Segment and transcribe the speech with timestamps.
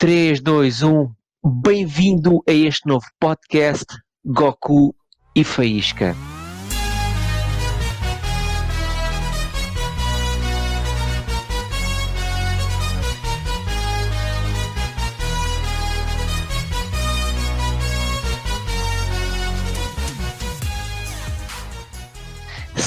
[0.00, 1.10] 3, 2, 1.
[1.44, 3.84] Bem-vindo a este novo podcast
[4.24, 4.94] Goku
[5.34, 6.14] e Faísca.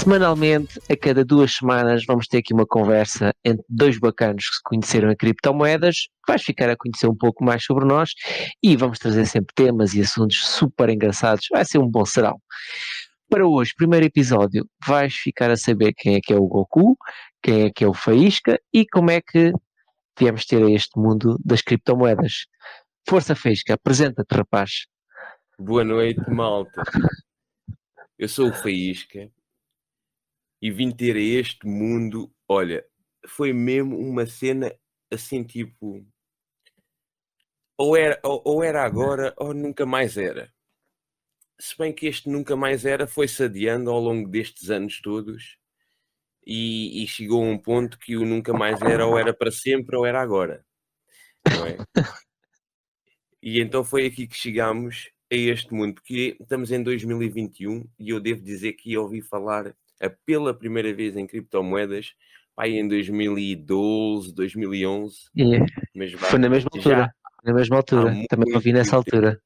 [0.01, 4.61] Semanalmente, a cada duas semanas, vamos ter aqui uma conversa entre dois bacanos que se
[4.63, 6.07] conheceram em criptomoedas.
[6.27, 8.09] Vais ficar a conhecer um pouco mais sobre nós
[8.63, 11.45] e vamos trazer sempre temas e assuntos super engraçados.
[11.51, 12.41] Vai ser um bom serão.
[13.29, 16.97] Para hoje, primeiro episódio, vais ficar a saber quem é que é o Goku,
[17.39, 19.53] quem é que é o Faísca e como é que
[20.17, 22.47] viemos ter a este mundo das criptomoedas.
[23.07, 24.87] Força Faísca, apresenta-te, rapaz.
[25.59, 26.81] Boa noite, malta.
[28.17, 29.29] Eu sou o Faísca
[30.61, 32.31] e vim ter a este mundo.
[32.47, 32.85] Olha,
[33.27, 34.73] foi mesmo uma cena
[35.11, 36.05] assim, tipo.
[37.77, 40.53] Ou era, ou, ou era agora, ou nunca mais era.
[41.59, 45.57] Se bem que este nunca mais era, foi-se adiando ao longo destes anos todos.
[46.45, 49.95] E, e, chegou a um ponto que o nunca mais era, ou era para sempre,
[49.95, 50.65] ou era agora.
[51.47, 51.77] Não é?
[53.41, 58.19] e então foi aqui que chegámos a este mundo, porque estamos em 2021 e eu
[58.19, 59.75] devo dizer que ouvi falar
[60.09, 62.13] pela primeira vez em criptomoedas
[62.55, 65.15] pai, em 2012, 2011.
[65.37, 65.65] Yeah.
[65.95, 67.15] Mas, Foi na mesma altura.
[67.43, 68.15] Na mesma altura.
[68.29, 69.41] Também ouvi nessa altura.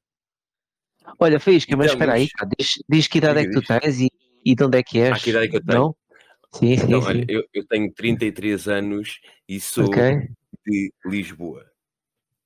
[1.18, 4.10] Olha, Faísca, mas espera aí, diz, diz, que idade é que tu tens e,
[4.44, 5.12] e de onde é que és?
[5.12, 5.78] Ah, que idade é que eu tenho?
[5.78, 5.96] Não?
[6.52, 7.08] Sim, sim, então, sim.
[7.08, 10.28] Olha, eu, eu, tenho 33 anos e sou okay.
[10.66, 11.64] de Lisboa.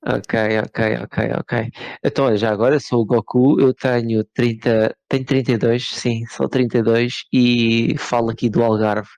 [0.03, 0.33] Ok,
[0.65, 1.71] ok, ok, ok.
[2.03, 7.95] Então, já agora sou o Goku, eu tenho 30, tenho 32, sim, sou 32 e
[7.99, 9.09] falo aqui do Algarve,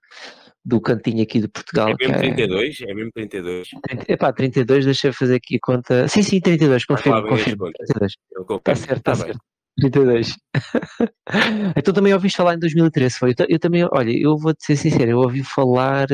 [0.65, 1.87] do cantinho aqui de Portugal.
[1.89, 2.81] É mesmo 32?
[2.81, 3.69] É, é mesmo 32?
[4.09, 6.07] Epá, 32, deixa eu fazer aqui a conta.
[6.09, 7.71] Sim, sim, 32, confirmo, ah, confirmo.
[7.71, 8.13] 32.
[8.57, 9.39] Está certo, está tá certo.
[9.77, 10.35] 32.
[11.77, 13.33] então também ouviste falar em 2013, foi?
[13.39, 16.07] Eu, eu também, olha, eu vou-te ser sincero, eu ouvi falar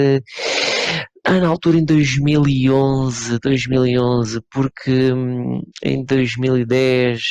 [1.25, 7.21] ah, na altura em 2011, 2011, porque hum, em 2010,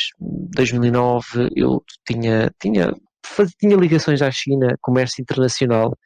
[0.55, 2.93] 2009 eu tinha, tinha,
[3.25, 5.97] faz, tinha ligações à China, comércio internacional,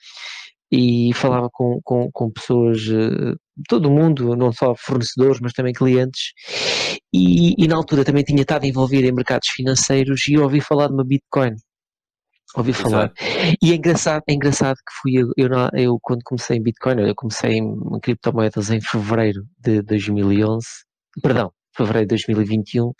[0.72, 3.35] e falava com, com, com pessoas de
[3.69, 6.31] todo o mundo, não só fornecedores, mas também clientes,
[7.13, 10.93] e, e na altura também tinha estado envolvido em mercados financeiros e ouvi falar de
[10.93, 11.53] uma Bitcoin.
[12.56, 13.12] Ouvi falar.
[13.19, 13.58] Exato.
[13.62, 17.16] E é engraçado, é engraçado que fui eu, eu, eu, quando comecei em Bitcoin, eu
[17.16, 20.66] comecei em criptomoedas em fevereiro de 2011,
[21.22, 22.91] perdão, fevereiro de 2021,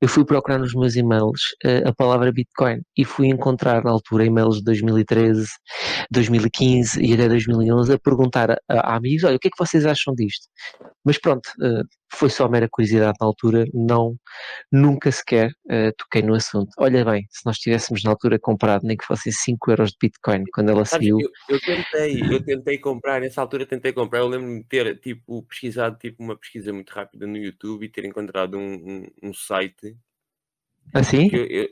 [0.00, 4.24] eu fui procurar nos meus e-mails uh, a palavra Bitcoin e fui encontrar na altura
[4.24, 5.46] e-mails de 2013,
[6.10, 9.84] 2015 e até 2011 a perguntar a, a amigos, olha, o que é que vocês
[9.84, 10.48] acham disto?
[11.04, 14.16] Mas pronto, uh, foi só mera curiosidade na altura, não,
[14.70, 16.70] nunca sequer uh, toquei no assunto.
[16.78, 20.44] Olha bem, se nós tivéssemos na altura comprado nem que fossem 5 euros de Bitcoin
[20.52, 21.18] quando ela Sabes, saiu.
[21.20, 25.42] Eu, eu, tentei, eu tentei comprar, nessa altura tentei comprar, eu lembro-me de ter tipo,
[25.44, 28.74] pesquisado tipo, uma pesquisa muito rápida no YouTube e ter encontrado um,
[29.22, 29.96] um, um site.
[30.92, 31.28] Assim?
[31.32, 31.68] Eu, eu,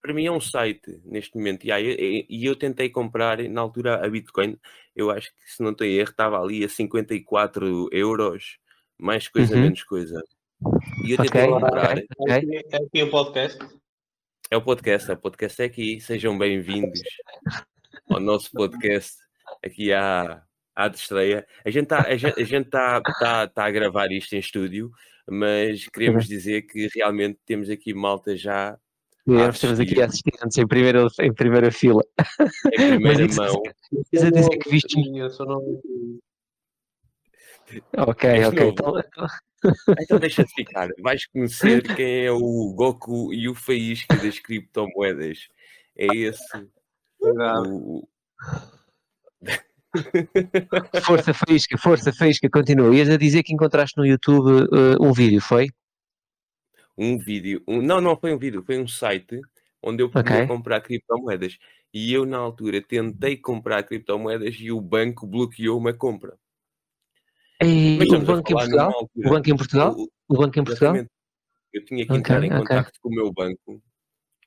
[0.00, 1.64] para mim é um site neste momento.
[1.64, 4.58] E, aí, e eu tentei comprar na altura a Bitcoin,
[4.96, 8.58] eu acho que se não estou erro, estava ali a 54 euros
[8.98, 9.62] mais coisa, uhum.
[9.62, 10.20] menos coisa.
[11.04, 11.92] E eu tentei okay, comprar.
[11.92, 12.62] Okay, okay.
[12.72, 13.58] É aqui o podcast?
[14.50, 16.00] É o podcast, é o podcast é aqui.
[16.00, 17.00] Sejam bem-vindos
[18.10, 19.16] ao nosso podcast
[19.64, 20.42] aqui à,
[20.74, 21.46] à de estreia.
[21.64, 24.90] A gente está a gente, a gente tá, tá, tá a gravar isto em estúdio,
[25.28, 28.76] mas queremos dizer que realmente temos aqui malta já
[29.24, 32.02] nós temos aqui assistentes em primeira, em primeira fila.
[32.72, 33.62] Em primeira mão.
[34.10, 34.96] Precisa dizer que viste.
[37.94, 38.68] Ok, ok.
[38.68, 38.94] Então...
[40.00, 40.88] então deixa de ficar.
[41.00, 45.48] Vais conhecer quem é o Goku e o Faísca das criptomoedas.
[45.96, 46.68] É esse.
[47.20, 48.06] O...
[51.02, 52.94] força, Faísca, força, Faísca, continua.
[52.94, 55.68] Ias a dizer que encontraste no YouTube uh, um vídeo, foi?
[56.96, 57.62] Um vídeo.
[57.66, 57.82] Um...
[57.82, 59.40] Não, não foi um vídeo, foi um site
[59.82, 60.46] onde eu podia okay.
[60.46, 61.58] comprar criptomoedas.
[61.92, 66.36] E eu, na altura, tentei comprar criptomoedas e o banco bloqueou uma compra.
[67.62, 69.10] E o banco em Portugal?
[69.16, 69.96] O banco em Portugal?
[70.28, 70.94] O, banco em Portugal?
[71.72, 73.00] Eu tinha que entrar okay, em contato okay.
[73.00, 73.82] com o meu banco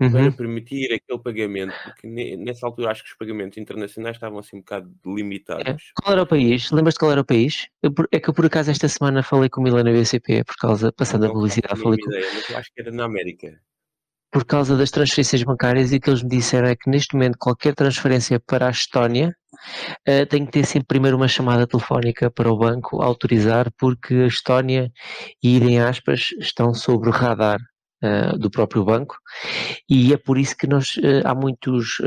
[0.01, 0.11] uhum.
[0.11, 4.59] para permitir aquele pagamento, porque nessa altura acho que os pagamentos internacionais estavam assim um
[4.59, 5.65] bocado limitados.
[5.67, 6.01] É.
[6.01, 6.71] Qual era o país?
[6.71, 7.67] Lembras-te qual era o país?
[7.81, 10.91] Eu, é que eu por acaso esta semana falei com o Milena BCP, por causa,
[10.91, 12.09] passando a publicidade, falei com...
[12.09, 13.59] Ideia, mas eu acho que era na América.
[14.31, 17.37] Por causa das transferências bancárias e o que eles me disseram é que neste momento
[17.37, 19.35] qualquer transferência para a Estónia
[20.07, 24.27] uh, tem que ter sempre primeiro uma chamada telefónica para o banco autorizar, porque a
[24.27, 24.91] Estónia
[25.41, 27.59] e em aspas estão sobre o radar
[28.03, 29.17] uh, do próprio banco
[29.89, 31.97] e é por isso que nós, uh, há muitos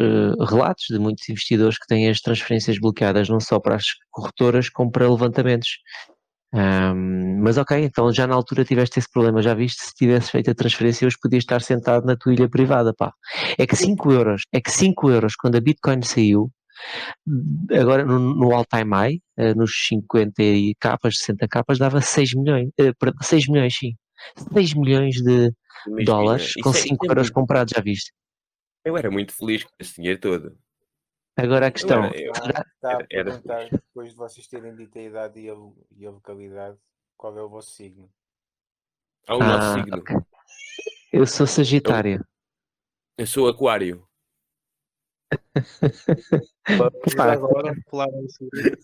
[0.48, 4.90] relatos de muitos investidores que têm as transferências bloqueadas não só para as corretoras como
[4.90, 5.78] para levantamentos.
[6.54, 10.52] Um, mas ok, então já na altura tiveste esse problema, já viste, se tivesse feito
[10.52, 13.12] a transferência hoje podias estar sentado na tua ilha privada, pá.
[13.58, 16.52] É que 5 euros, é que 5 euros quando a Bitcoin saiu,
[17.70, 20.42] agora no, no all-time high, uh, nos 50
[20.78, 23.96] capas, 60 capas, dava 6 milhões, uh, 6 milhões sim,
[24.52, 25.52] 6 milhões de
[25.86, 28.12] Imagina, dólares com 5 é euros comprados, já viste?
[28.84, 30.58] Eu era muito feliz com esse dinheiro todo.
[31.36, 32.04] Agora a questão.
[32.12, 32.64] Eu, será...
[32.74, 35.54] Está a perguntar, depois de vocês terem dito a idade e a,
[35.96, 36.78] e a localidade,
[37.16, 38.08] qual é o vosso signo?
[39.26, 39.98] Ah, o ah, nosso signo.
[39.98, 40.16] Okay.
[41.12, 42.16] Eu sou Sagitário.
[42.16, 42.24] Eu,
[43.18, 44.06] eu sou Aquário.
[47.18, 48.78] Agora falar em signos.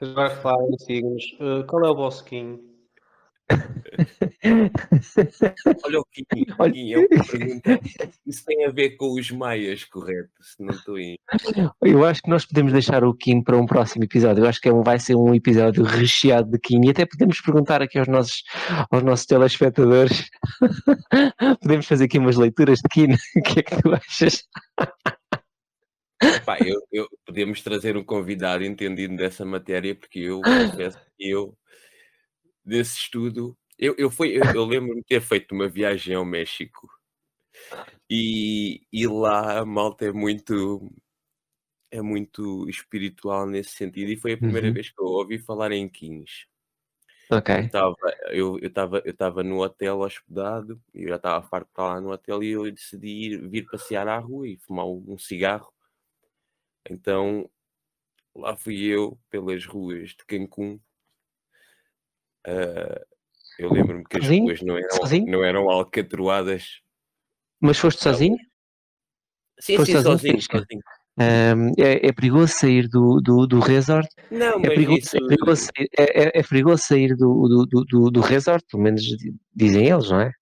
[0.00, 1.24] Agora falar em signos.
[1.40, 2.60] Uh, qual é o vosso King?
[5.84, 6.24] Olha o Kim,
[6.58, 6.72] Olha...
[6.72, 7.80] Kim, é uma pergunta.
[8.26, 10.28] Isso tem a ver com os maias, correto?
[10.40, 11.16] Se não estou em...
[11.82, 14.44] Eu acho que nós podemos deixar o Kim para um próximo episódio.
[14.44, 17.40] Eu acho que é um, vai ser um episódio recheado de Kim e até podemos
[17.40, 18.42] perguntar aqui aos nossos,
[18.90, 20.28] aos nossos telespectadores.
[21.62, 23.08] podemos fazer aqui umas leituras de Kim.
[23.38, 24.44] O que é que tu achas?
[26.44, 31.56] Pá, eu, eu, podemos trazer um convidado entendido dessa matéria, porque eu confesso que eu
[32.64, 36.88] desse estudo, eu, eu, eu, eu lembro-me de ter feito uma viagem ao México
[38.10, 40.92] e, e lá a malta é muito
[41.90, 44.74] é muito espiritual nesse sentido e foi a primeira uhum.
[44.74, 46.46] vez que eu ouvi falar em Kings.
[47.30, 47.54] Ok.
[48.30, 52.10] Eu estava eu eu no hotel hospedado e eu já estava farto estar lá no
[52.10, 55.72] hotel e eu decidi ir, vir passear à rua e fumar um, um cigarro.
[56.90, 57.48] Então
[58.34, 60.80] lá fui eu pelas ruas de Cancún
[62.46, 63.04] Uh,
[63.58, 64.52] eu lembro-me que sozinho?
[64.52, 66.80] as ruas não eram, não eram alcatroadas.
[67.60, 68.38] Mas foste sozinho?
[69.60, 70.40] Sim, foste sim, sozinho.
[70.40, 70.82] sozinho, sozinho.
[71.20, 74.08] Um, é, é, perigoso sair do, do, do resort.
[74.30, 75.16] Não, é perigoso, isso...
[75.16, 79.02] é, perigoso sair, é, é, é, perigoso sair do, do, do, do, resort, pelo menos
[79.52, 80.32] dizem eles, não é?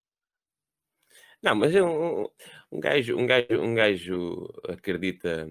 [1.42, 2.28] Não, mas é um,
[2.70, 5.50] um, gajo, um, gajo, um gajo acredita,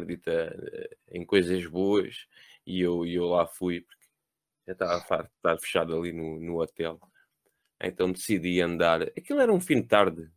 [0.00, 2.26] acredita eh, em coisas boas
[2.66, 4.06] e eu, eu lá fui porque
[4.66, 7.00] já estava farto de estar fechado ali no, no hotel.
[7.82, 9.02] Então decidi andar.
[9.02, 10.30] Aquilo era um fim de tarde.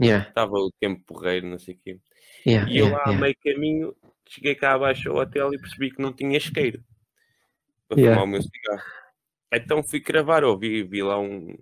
[0.00, 0.28] Yeah.
[0.28, 2.00] Estava o tempo porreiro, não sei o quê.
[2.46, 3.96] Yeah, e eu yeah, lá a meio caminho
[4.28, 6.82] cheguei cá abaixo ao hotel e percebi que não tinha isqueiro
[7.88, 8.82] para fumar o meu cigarro.
[9.52, 11.56] Então fui cravar, ouvi, vi lá um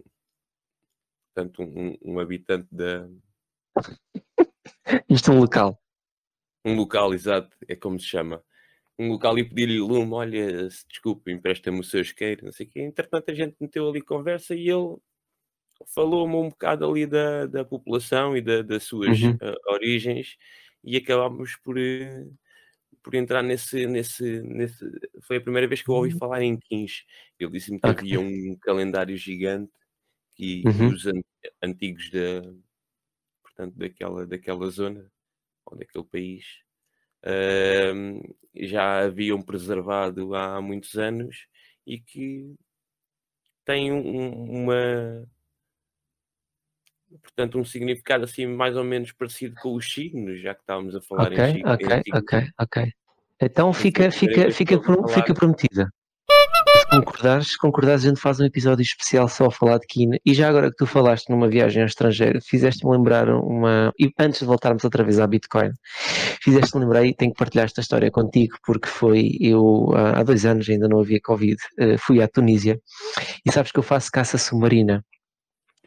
[1.34, 3.08] portanto, um, um habitante da.
[5.08, 5.80] Isto é um local.
[6.64, 8.42] Um local, exato, é como se chama
[9.00, 12.80] um local e pedir-lhe lume, olha, desculpe, empresta-me o seu isqueiro, não sei o quê.
[12.80, 14.98] Entretanto, a gente meteu ali conversa e ele
[15.94, 19.30] falou-me um bocado ali da, da população e da, das suas uhum.
[19.30, 20.36] uh, origens
[20.84, 22.38] e acabámos por, uh,
[23.02, 24.84] por entrar nesse, nesse, nesse...
[25.22, 26.18] Foi a primeira vez que eu ouvi uhum.
[26.18, 27.06] falar em Kins.
[27.38, 28.14] Ele disse-me que okay.
[28.14, 29.72] havia um calendário gigante
[30.38, 30.88] e uhum.
[30.88, 31.22] os an
[31.62, 32.42] antigos da,
[33.42, 35.10] portanto, daquela, daquela zona
[35.66, 36.44] ou daquele país
[37.24, 41.46] uh, já haviam preservado há muitos anos
[41.86, 42.54] e que
[43.64, 45.28] têm um, uma
[47.22, 51.00] portanto um significado assim mais ou menos parecido com os signos, já que estávamos a
[51.00, 51.72] falar okay, em signos.
[51.74, 52.92] Ok, ok, ok.
[53.42, 55.90] Então fica, fica, fica, fica prometida
[56.90, 60.18] concordares, concordares, a gente faz um episódio especial só a falar de Kina.
[60.26, 63.92] E já agora que tu falaste numa viagem ao estrangeiro, fizeste-me lembrar uma.
[63.98, 65.70] E antes de voltarmos outra vez à Bitcoin,
[66.42, 70.68] fizeste-me lembrar e tenho que partilhar esta história contigo, porque foi eu há dois anos,
[70.68, 72.78] ainda não havia Covid, eh, fui à Tunísia
[73.46, 75.04] e sabes que eu faço caça submarina.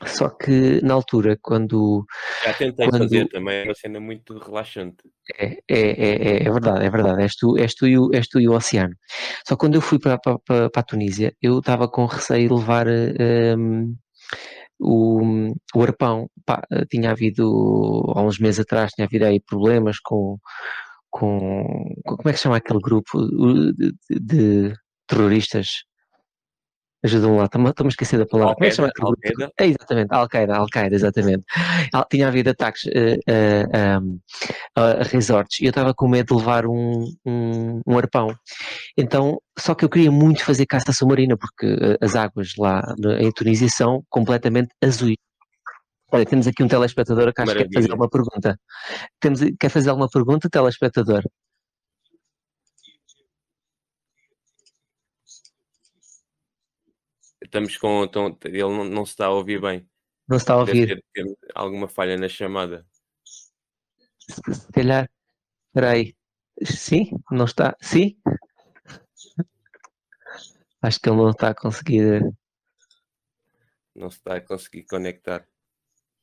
[0.05, 2.05] Só que na altura, quando.
[2.43, 3.03] Já tentei quando...
[3.03, 5.03] fazer também, é uma cena muito relaxante.
[5.39, 7.21] É, é, é, é, verdade, é verdade.
[7.21, 8.93] És tu, és, tu e o, és tu e o oceano.
[9.47, 12.55] Só que quando eu fui para, para, para a Tunísia, eu estava com receio de
[12.55, 12.87] levar.
[12.87, 13.95] Um,
[14.79, 20.37] o, o arpão, pá, tinha havido há uns meses atrás, tinha havido aí problemas com,
[21.09, 23.21] com, com como é que se chama aquele grupo
[23.77, 24.73] de, de
[25.07, 25.85] terroristas
[27.03, 28.55] Ajuda-me lá, estou-me a esquecer da palavra.
[28.55, 29.51] Como é que Al-Qaeda?
[29.59, 31.43] É, exatamente, Al-Qaeda, Al-Qaeda, exatamente.
[32.09, 32.89] Tinha havido ataques uh,
[33.29, 34.19] uh, um,
[34.75, 38.33] a resorts e eu estava com medo de levar um, um, um, arpão.
[38.97, 42.81] Então, só que eu queria muito fazer caça submarina, porque uh, as águas lá
[43.19, 45.17] em Tunísia são completamente azuis.
[46.09, 48.57] Olha, temos aqui um telespectador que acho que quer fazer uma pergunta.
[49.19, 51.23] Temos, quer fazer alguma pergunta, telespectador?
[57.53, 58.03] Estamos com.
[58.45, 59.87] Ele não, não, se está a ouvir bem.
[60.27, 60.87] Não se está a ouvir.
[60.87, 62.85] Deve ter, ter alguma falha na chamada.
[64.17, 65.09] Se calhar.
[65.67, 66.15] Espera aí.
[66.63, 67.11] Sim?
[67.31, 67.75] Não está?
[67.81, 68.17] Sim?
[70.81, 72.21] Acho que ele não está a conseguir.
[73.95, 75.47] Não se está a conseguir conectar.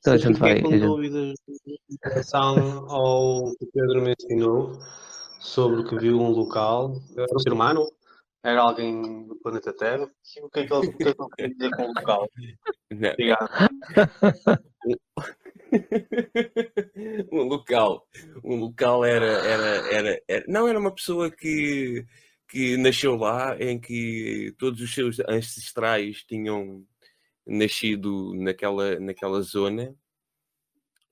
[0.00, 0.60] Então a gente vai.
[0.60, 1.34] com dúvidas
[1.66, 4.78] em relação ao que o Pedro mencionou
[5.38, 7.00] sobre que viu um local.
[7.16, 7.90] Era um ser humano?
[8.42, 10.10] Era alguém do planeta Terra?
[10.42, 12.28] O que é que ele, o que é queria dizer com o local?
[12.90, 13.50] Obrigado.
[17.30, 18.08] um local.
[18.42, 22.06] Um local era, era, era, era, Não, era uma pessoa que,
[22.48, 26.82] que nasceu lá, em que todos os seus ancestrais tinham
[27.46, 29.94] nascido naquela, naquela zona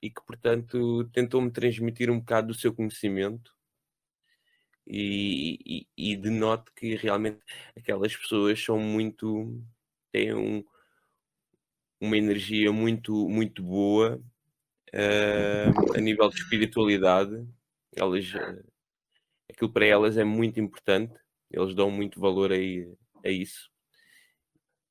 [0.00, 3.57] e que, portanto, tentou-me transmitir um bocado do seu conhecimento
[4.88, 7.40] e, e, e denote que realmente
[7.76, 9.62] aquelas pessoas são muito.
[10.11, 10.64] têm um,
[12.00, 14.23] uma energia muito, muito boa
[14.95, 17.47] uh, a nível de espiritualidade.
[17.95, 18.64] Elas, uh,
[19.50, 21.14] aquilo para elas é muito importante,
[21.50, 23.71] eles dão muito valor a, a isso.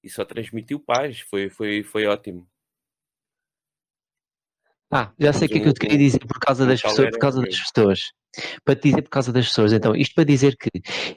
[0.04, 2.48] E só transmitiu paz, foi, foi, foi ótimo.
[4.92, 7.10] Ah, já sei o que é que eu te queria dizer por causa das pessoas,
[7.10, 8.00] por causa das pessoas.
[8.64, 10.70] Para te dizer por causa das pessoas, então, isto para dizer que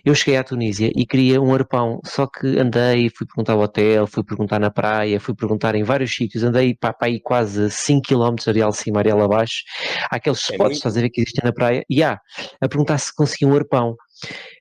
[0.05, 4.07] eu cheguei à Tunísia e queria um arpão, só que andei, fui perguntar ao hotel,
[4.07, 8.03] fui perguntar na praia, fui perguntar em vários sítios, andei para, para aí quase 5
[8.09, 9.63] km areal cima, areal abaixo,
[10.11, 10.77] aqueles é spots, muito...
[10.77, 12.19] estás a ver, que existem na praia, e há,
[12.61, 13.95] a perguntar se conseguia um arpão.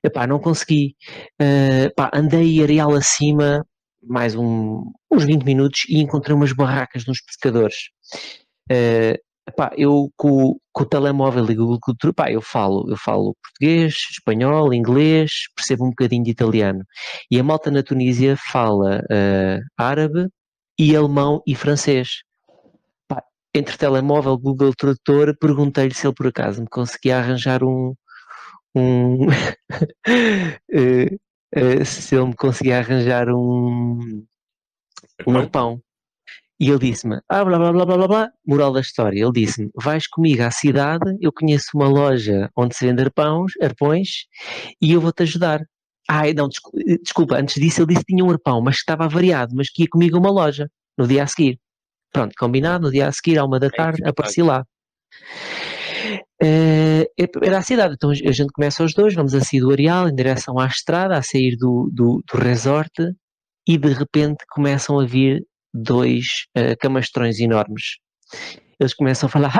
[0.04, 0.94] Epá, não consegui.
[1.40, 3.64] Uh, pá, andei areal acima,
[4.02, 7.76] mais um, uns 20 minutos, e encontrei umas barracas nos pescadores.
[8.70, 9.18] Uh,
[9.50, 13.94] Epá, eu com, com, o telemóvel e Google Cultura, pá, eu falo, eu falo português,
[14.12, 16.84] espanhol, inglês, percebo um bocadinho de italiano.
[17.28, 20.28] E a malta na Tunísia fala uh, árabe
[20.78, 22.22] e alemão e francês.
[23.08, 23.22] Pá,
[23.54, 27.94] entre telemóvel, Google Tradutor, perguntei-lhe se ele por acaso me conseguia arranjar um,
[28.74, 29.30] um uh,
[31.56, 34.24] uh, se ele me conseguia arranjar um
[35.26, 35.82] um pão.
[36.60, 39.70] E ele disse-me, ah, blá, blá, blá, blá, blá, blá, moral da história, ele disse-me,
[39.74, 44.08] vais comigo à cidade, eu conheço uma loja onde se vende arpões, arpões
[44.80, 45.62] e eu vou-te ajudar.
[46.06, 46.48] Ai, não,
[47.02, 49.84] desculpa, antes disso ele disse que tinha um arpão, mas que estava avariado, mas que
[49.84, 51.58] ia comigo a uma loja, no dia a seguir.
[52.12, 54.62] Pronto, combinado, no dia a seguir, à uma da é tarde, apareci lá.
[56.42, 57.06] Uh,
[57.42, 60.14] era a cidade, então a gente começa os dois, vamos a sair do Areal, em
[60.14, 62.92] direção à estrada, a sair do, do, do resort,
[63.66, 67.98] e de repente começam a vir dois uh, camastrões enormes.
[68.78, 69.52] Eles começam a falar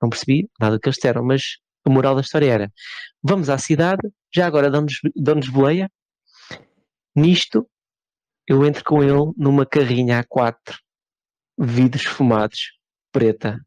[0.00, 1.42] não percebi nada do que eles disseram, mas
[1.84, 2.72] a moral da história era
[3.22, 4.00] vamos à cidade,
[4.32, 5.90] já agora dão-nos dão boleia.
[7.16, 7.68] Nisto
[8.46, 10.78] eu entro com ele numa carrinha A4,
[11.58, 12.72] vidros fumados,
[13.12, 13.60] preta.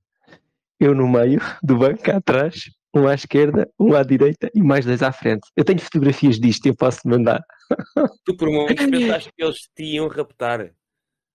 [0.80, 5.02] Eu no meio do banco atrás, um à esquerda, um à direita e mais dois
[5.02, 5.50] à frente.
[5.56, 7.42] Eu tenho fotografias disto, eu posso mandar.
[8.26, 10.72] Tu por um momento pensaste que eles te iam raptar.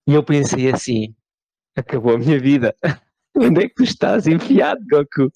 [0.07, 1.15] E eu pensei assim:
[1.75, 2.75] acabou a minha vida.
[3.35, 5.31] Onde é que tu estás enfiado, Goku?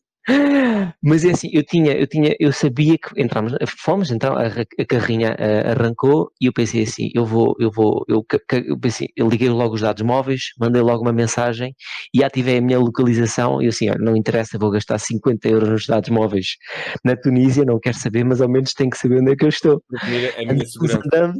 [1.01, 4.85] Mas é assim, eu tinha, eu tinha, eu sabia que entramos, fomos, então a, a
[4.85, 8.23] carrinha uh, arrancou e eu pensei assim, eu vou, eu vou, eu,
[8.67, 11.75] eu pensei, eu liguei logo os dados móveis, mandei logo uma mensagem
[12.13, 15.87] e ativei a minha localização e assim, olha, não interessa, vou gastar 50 euros nos
[15.87, 16.57] dados móveis
[17.03, 19.49] na Tunísia, não quero saber, mas ao menos tenho que saber onde é que eu
[19.49, 19.81] estou.
[19.99, 21.01] A minha, a minha segurança.
[21.05, 21.37] Andamos,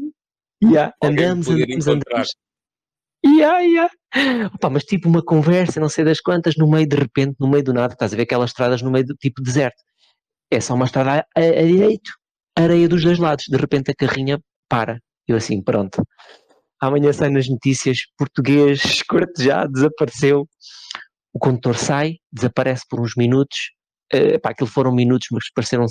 [0.63, 2.35] yeah, andamos, andamos, andamos,
[3.25, 3.91] Yeah, yeah.
[4.53, 7.63] Opa, mas tipo uma conversa, não sei das quantas, no meio de repente, no meio
[7.63, 9.81] do nada, estás a ver aquelas estradas no meio do tipo deserto.
[10.51, 12.11] É só uma estrada a, a, direito,
[12.57, 13.45] areia dos dois lados.
[13.47, 14.99] De repente a carrinha para.
[15.27, 16.03] Eu assim, pronto.
[16.81, 20.47] Amanhã sai nas notícias, português escortejado, desapareceu.
[21.33, 23.71] O condutor sai, desaparece por uns minutos.
[24.13, 25.85] Uh, pá, aquilo foram minutos, mas pareceram.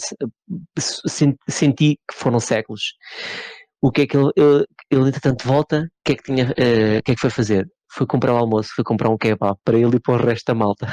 [1.48, 2.82] Senti que foram séculos
[3.82, 7.02] o que é que ele, ele, ele entretanto volta, o que é que tinha, uh,
[7.04, 7.68] que é que foi fazer?
[7.92, 10.54] Foi comprar o almoço, foi comprar um kebab para ele e para o resto da
[10.54, 10.92] malta.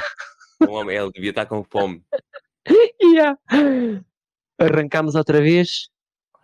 [0.62, 2.02] Ele devia estar com fome.
[3.02, 3.38] yeah.
[4.60, 5.90] Arrancámos outra vez,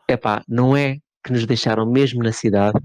[0.08, 2.80] epá, não é que nos deixaram mesmo na cidade,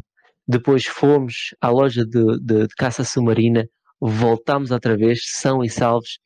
[0.46, 3.68] depois fomos à loja de, de, de caça submarina,
[4.00, 6.18] voltámos outra vez, são e salvos,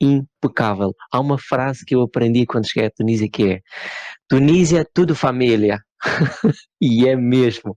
[0.00, 0.94] impecável.
[1.12, 3.60] Há uma frase que eu aprendi quando cheguei à Tunísia que é
[4.28, 5.78] Tunísia, tudo família.
[6.80, 7.76] e é mesmo.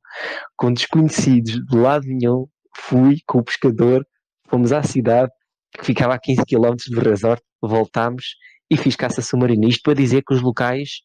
[0.56, 4.06] Com desconhecidos de lado nenhum, fui com o pescador,
[4.48, 5.32] fomos à cidade,
[5.78, 8.36] que ficava a 15 km do resort, voltámos
[8.70, 9.68] e fiz caça submarina.
[9.68, 11.02] Isto para dizer que os locais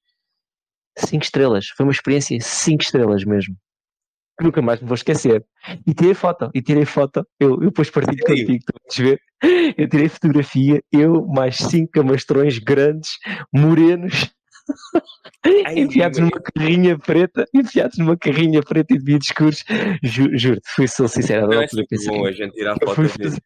[0.99, 1.67] 5 estrelas.
[1.77, 3.57] Foi uma experiência 5 estrelas mesmo.
[4.41, 5.45] Nunca mais me vou esquecer.
[5.87, 7.27] E tirei foto, e tirei foto.
[7.41, 9.21] Eu, eu depois partilho contigo, tu vais ver.
[9.77, 13.13] Eu tirei fotografia, eu mais cinco camastrões grandes,
[13.53, 14.31] morenos,
[15.65, 19.65] Ai, enfiados numa carrinha preta, enfiados numa carrinha preta e de escuros.
[20.03, 21.47] Ju, Juro-te, fui sou sincero.
[21.47, 21.67] Não é
[22.07, 23.43] bom a gente tirar fotos fazer...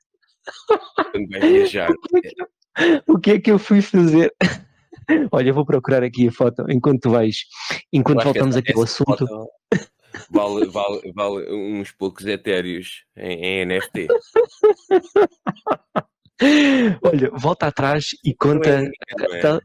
[1.12, 1.90] quando vai viajar.
[3.06, 4.32] O que é que eu fui fazer?
[5.32, 7.44] Olha, vou procurar aqui a foto enquanto tu vais,
[7.92, 9.26] enquanto voltamos aqui ao assunto.
[10.30, 14.08] Vale, vale, vale uns poucos etéreos em, em NFT.
[17.02, 18.80] Olha, volta atrás e conta.
[18.80, 19.40] É, é.
[19.40, 19.60] Tá...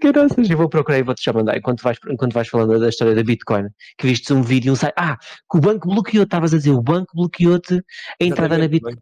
[0.00, 3.14] Caraças, eu vou procurar e vou-te já mandar enquanto vais, enquanto vais falando da história
[3.14, 3.68] da Bitcoin.
[3.98, 4.94] Que viste um vídeo, um site.
[4.96, 7.82] Ah, que o banco bloqueou, estavas a dizer, o banco bloqueou-te
[8.20, 8.96] a entrada na Bitcoin.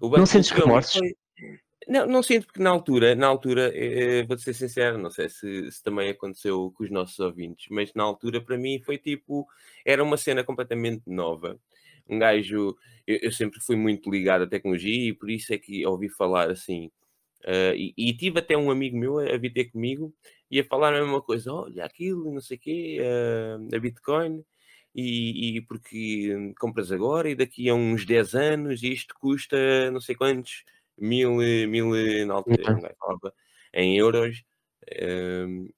[0.00, 0.98] Não sentes remorsos?
[0.98, 1.14] Foi...
[1.88, 5.70] Não, não sinto porque na altura, na altura, eh, vou ser sincero, não sei se,
[5.70, 9.46] se, também aconteceu com os nossos ouvintes, mas na altura para mim foi tipo,
[9.84, 11.60] era uma cena completamente nova.
[12.08, 12.76] Um gajo,
[13.06, 16.50] eu, eu sempre fui muito ligado à tecnologia e por isso é que ouvi falar
[16.50, 16.90] assim.
[17.46, 20.12] Uh, e, e, tive até um amigo meu a, a vir ter comigo
[20.50, 24.44] e a falar a mesma coisa, olha aquilo, não sei o quê, uh, a Bitcoin,
[24.92, 29.56] e, e, porque compras agora e daqui a uns 10 anos isto custa
[29.92, 30.64] não sei quantos
[30.98, 31.36] mil,
[31.68, 31.90] mil
[32.26, 33.30] na altura, uhum.
[33.72, 34.42] em euros,
[35.46, 35.68] um,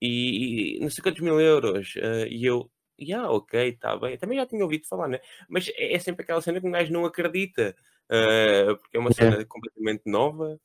[0.00, 1.94] e, e, não sei quantos mil euros,
[2.28, 2.68] e eu,
[3.00, 5.20] yeah, ok, está bem, também já tinha ouvido falar, né?
[5.48, 7.76] Mas é, é sempre aquela cena que um gajo não acredita,
[8.80, 10.58] porque é uma cena completamente nova,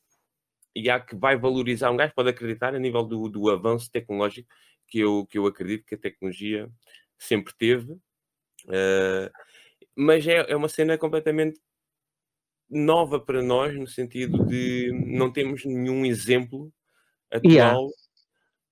[0.77, 4.47] e há que vai valorizar, um gajo pode acreditar a nível do, do avanço tecnológico,
[4.87, 6.69] que eu, que eu acredito que a tecnologia
[7.17, 9.29] sempre teve, uh,
[9.95, 11.59] mas é, é uma cena completamente
[12.69, 16.71] nova para nós, no sentido de não temos nenhum exemplo
[17.31, 17.89] atual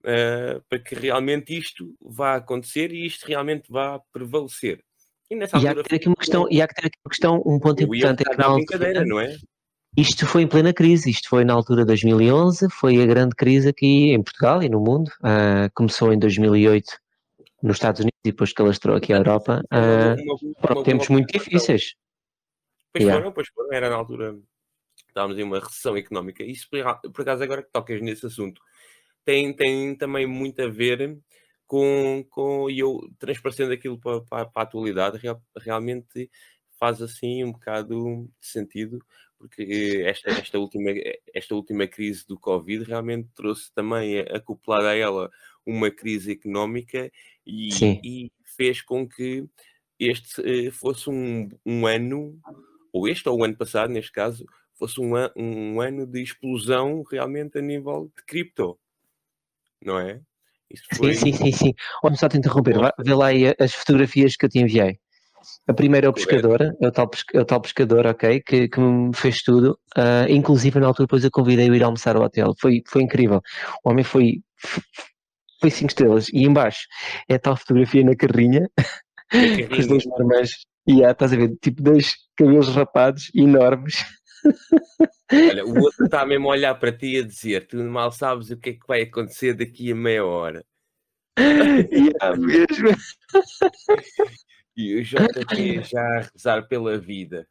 [0.06, 0.58] yeah.
[0.58, 4.84] uh, para que realmente isto vá acontecer e isto realmente vá prevalecer.
[5.30, 7.10] E, nessa e há, que ter aqui uma questão, e há que ter aqui uma
[7.10, 9.36] questão, um ponto importante é que na altura, não é?
[9.98, 13.70] Isto foi em plena crise, isto foi na altura de 2011, foi a grande crise
[13.70, 15.10] aqui em Portugal e no mundo.
[15.20, 16.86] Uh, começou em 2008
[17.64, 19.64] nos Estados Unidos e depois que alastrou aqui a Europa.
[19.72, 21.96] Uh, tempos muito difíceis.
[22.92, 23.22] Pois yeah.
[23.22, 23.74] foram, pois foram.
[23.74, 24.38] Era na altura,
[25.08, 26.44] estávamos em uma recessão económica.
[26.44, 28.62] Isso, por acaso, agora que tocas nesse assunto,
[29.24, 31.18] tem, tem também muito a ver
[31.66, 36.30] com, com e eu transparecendo aquilo para, para, para a atualidade, real, realmente
[36.80, 39.00] faz assim um bocado de sentido,
[39.48, 40.92] porque esta, esta, última,
[41.34, 45.32] esta última crise do Covid realmente trouxe também, acoplada a ela,
[45.66, 47.12] uma crise económica
[47.46, 47.70] e,
[48.04, 49.46] e fez com que
[50.00, 52.40] este eh, fosse um, um ano
[52.92, 57.58] ou este ou o ano passado, neste caso, fosse um, um ano de explosão realmente
[57.58, 58.78] a nível de cripto,
[59.82, 60.22] não é?
[60.96, 61.14] Foi...
[61.14, 61.74] Sim, sim, sim, sim.
[62.04, 65.00] Olha, só te interromper, vê lá aí as fotografias que eu te enviei.
[65.68, 68.80] A primeira é o pescador, é o tal, é o tal pescador, ok, que, que
[68.80, 69.78] me fez tudo.
[69.98, 72.54] Uh, inclusive, na altura, depois eu convidei-o a ir almoçar ao hotel.
[72.60, 73.42] Foi, foi incrível.
[73.84, 74.42] O homem foi,
[75.62, 76.28] foi cinco estrelas.
[76.30, 76.88] E embaixo
[77.30, 78.70] é a tal fotografia na carrinha,
[79.70, 80.50] com os dois marmãs
[80.88, 83.96] e há, estás a ver, tipo dois cabelos rapados enormes.
[85.32, 88.52] Olha, o outro está mesmo a olhar para ti e a dizer: Tu mal sabes
[88.52, 90.64] o que é que vai acontecer daqui a meia hora.
[91.38, 92.90] e há mesmo.
[94.78, 97.48] E o JP já a rezar pela vida.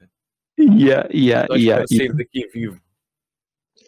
[0.59, 2.19] Yeah, yeah, Nós yeah, sair yeah.
[2.19, 2.81] daqui vivo.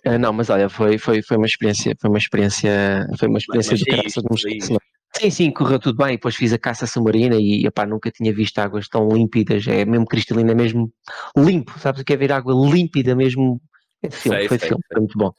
[0.04, 3.72] Uh, não, mas olha, foi, foi, foi uma experiência, foi uma experiência, foi uma experiência
[3.72, 4.80] mas, mas de graça.
[5.16, 6.16] Sim, sim, correu tudo bem.
[6.16, 9.66] Depois fiz a caça submarina e epá, nunca tinha visto águas tão límpidas.
[9.66, 10.92] É mesmo cristalina, mesmo
[11.36, 11.78] limpo.
[11.78, 13.60] Sabes o que é ver água límpida mesmo?
[14.02, 14.94] É de filme, sei, foi sei, filme, sei.
[14.94, 15.32] foi muito bom.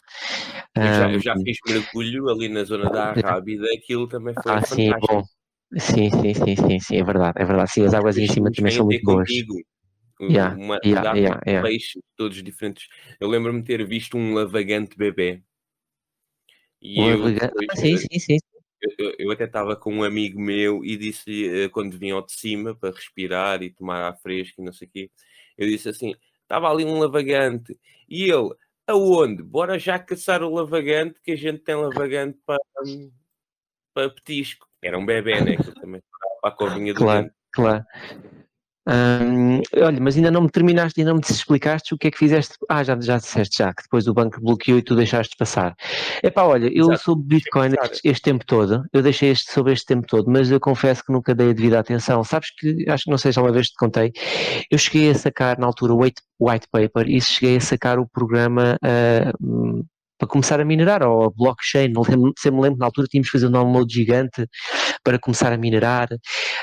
[0.76, 4.62] Eu já, eu já fiz mergulho ali na zona da Arrábida, aquilo também foi ah,
[4.62, 4.76] fantástico.
[4.76, 5.24] Sim, é bom.
[5.76, 7.72] Sim, sim, sim, sim, sim, é verdade, é verdade.
[7.72, 9.28] Sim, as águas em cima também são muito boas.
[9.28, 9.56] Contigo.
[10.20, 11.68] Yeah, uma, yeah, yeah, yeah.
[11.68, 12.88] peixes todos diferentes.
[13.20, 15.44] Eu lembro-me de ter visto um lavagante bebê.
[16.82, 17.46] E um eu, lavagante?
[17.48, 18.38] Depois, ah, sim, sim, sim.
[18.98, 22.76] Eu, eu até estava com um amigo meu e disse uh, quando vinham de cima
[22.76, 25.12] para respirar e tomar ar fresco e não sei o quê,
[25.58, 27.78] eu disse assim: estava ali um lavagante
[28.08, 28.56] e ele,
[28.88, 29.44] aonde?
[29.44, 32.60] Bora já caçar o lavagante, que a gente tem lavagante para,
[33.94, 34.67] para petisco.
[34.84, 35.56] Era um bebê, né?
[35.58, 36.02] Que também
[36.42, 37.84] para a covinha do Claro, claro.
[38.90, 42.18] Hum, olha, mas ainda não me terminaste, ainda não me explicaste o que é que
[42.18, 42.56] fizeste.
[42.70, 45.76] Ah, já, já disseste já, que depois o banco bloqueou e tu deixaste passar.
[46.24, 47.04] Epá, olha, eu Exato.
[47.04, 50.60] soube Bitcoin este, este, tempo todo, eu deixei este sobre este tempo todo, mas eu
[50.60, 52.24] confesso que nunca dei a devida atenção.
[52.24, 54.14] Sabes que, acho que não sei se uma vez te contei,
[54.72, 58.08] eu cheguei a sacar na altura o white, white paper e cheguei a sacar o
[58.08, 59.86] programa uh,
[60.18, 63.30] para começar a minerar, ou a blockchain, não lembro, se me lembro, na altura tínhamos
[63.30, 64.48] que fazer um download gigante
[65.04, 66.10] para começar a minerar.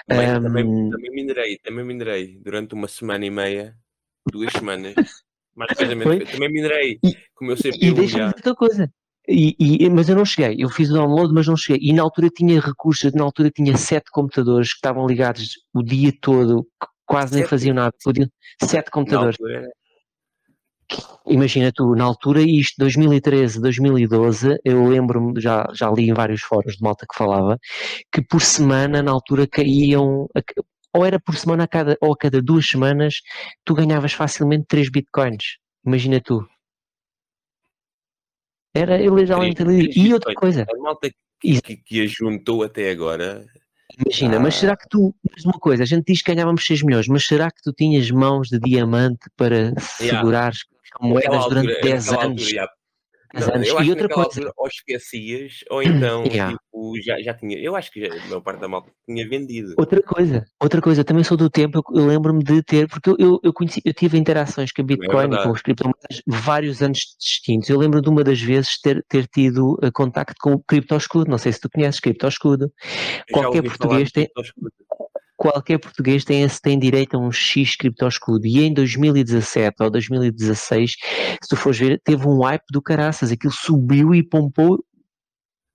[0.07, 3.75] Também, um, também, também minerei, também minerei durante uma semana e meia,
[4.31, 4.95] duas semanas,
[5.55, 6.99] mais precisamente, também minerei
[7.35, 7.69] com o meu CPU.
[7.81, 8.91] E deixa-me dizer outra coisa,
[9.27, 11.89] e, e, mas eu não cheguei, eu fiz o download, mas não cheguei.
[11.89, 16.13] E na altura tinha recursos, na altura tinha sete computadores que estavam ligados o dia
[16.21, 16.67] todo,
[17.07, 17.41] quase sete.
[17.41, 17.95] nem faziam nada.
[18.03, 18.29] Podiam,
[18.63, 19.37] sete computadores.
[21.27, 26.77] Imagina tu, na altura, isto, 2013, 2012, eu lembro-me, já, já li em vários fóruns
[26.77, 27.59] de malta que falava,
[28.13, 30.29] que por semana, na altura, caíam,
[30.93, 33.23] ou era por semana a cada, ou a cada duas semanas,
[33.65, 35.57] tu ganhavas facilmente 3 bitcoins.
[35.85, 36.47] Imagina tu.
[38.75, 39.63] Era ilegalmente
[39.97, 40.67] E outra coisa.
[40.69, 41.09] A malta
[41.41, 43.45] que, que, que a juntou até agora.
[44.05, 44.41] Imagina, ah.
[44.41, 47.51] mas será que tu, uma coisa, a gente diz que ganhávamos 6 milhões, mas será
[47.51, 50.21] que tu tinhas mãos de diamante para yeah.
[51.01, 52.23] Moedas durante 10 anos?
[52.23, 52.73] Altura, yeah.
[53.35, 53.69] Não, anos.
[53.69, 54.29] Eu acho e outra coisa.
[54.29, 56.53] Altura, ou esquecias, ou então yeah.
[56.53, 57.59] tipo, já, já tinha.
[57.59, 59.75] Eu acho que já, a maior parte da malta tinha vendido.
[59.77, 63.17] Outra coisa, outra coisa, também sou do tempo, eu, eu lembro-me de ter, porque eu,
[63.19, 66.81] eu, eu, conheci, eu tive interações com a é Bitcoin é com os criptomoedas vários
[66.81, 67.69] anos distintos.
[67.69, 71.31] Eu lembro de uma das vezes ter, ter tido uh, contacto com o CryptoScudo.
[71.31, 72.73] Não sei se tu conheces CryptoScudo.
[73.33, 74.29] Qualquer português tem
[75.51, 78.47] qualquer português tem, tem direito a um X criptoscudo.
[78.47, 83.53] E em 2017 ou 2016, se tu fores ver, teve um hype do caraças, aquilo
[83.53, 84.83] subiu e pompou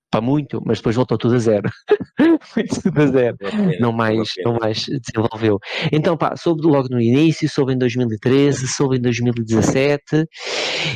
[0.09, 1.69] para muito, mas depois voltou tudo a zero.
[2.41, 3.37] Foi tudo a zero.
[3.79, 5.59] Não mais, não mais desenvolveu.
[5.91, 10.25] Então, pá, soube logo no início, soube em 2013, soube em 2017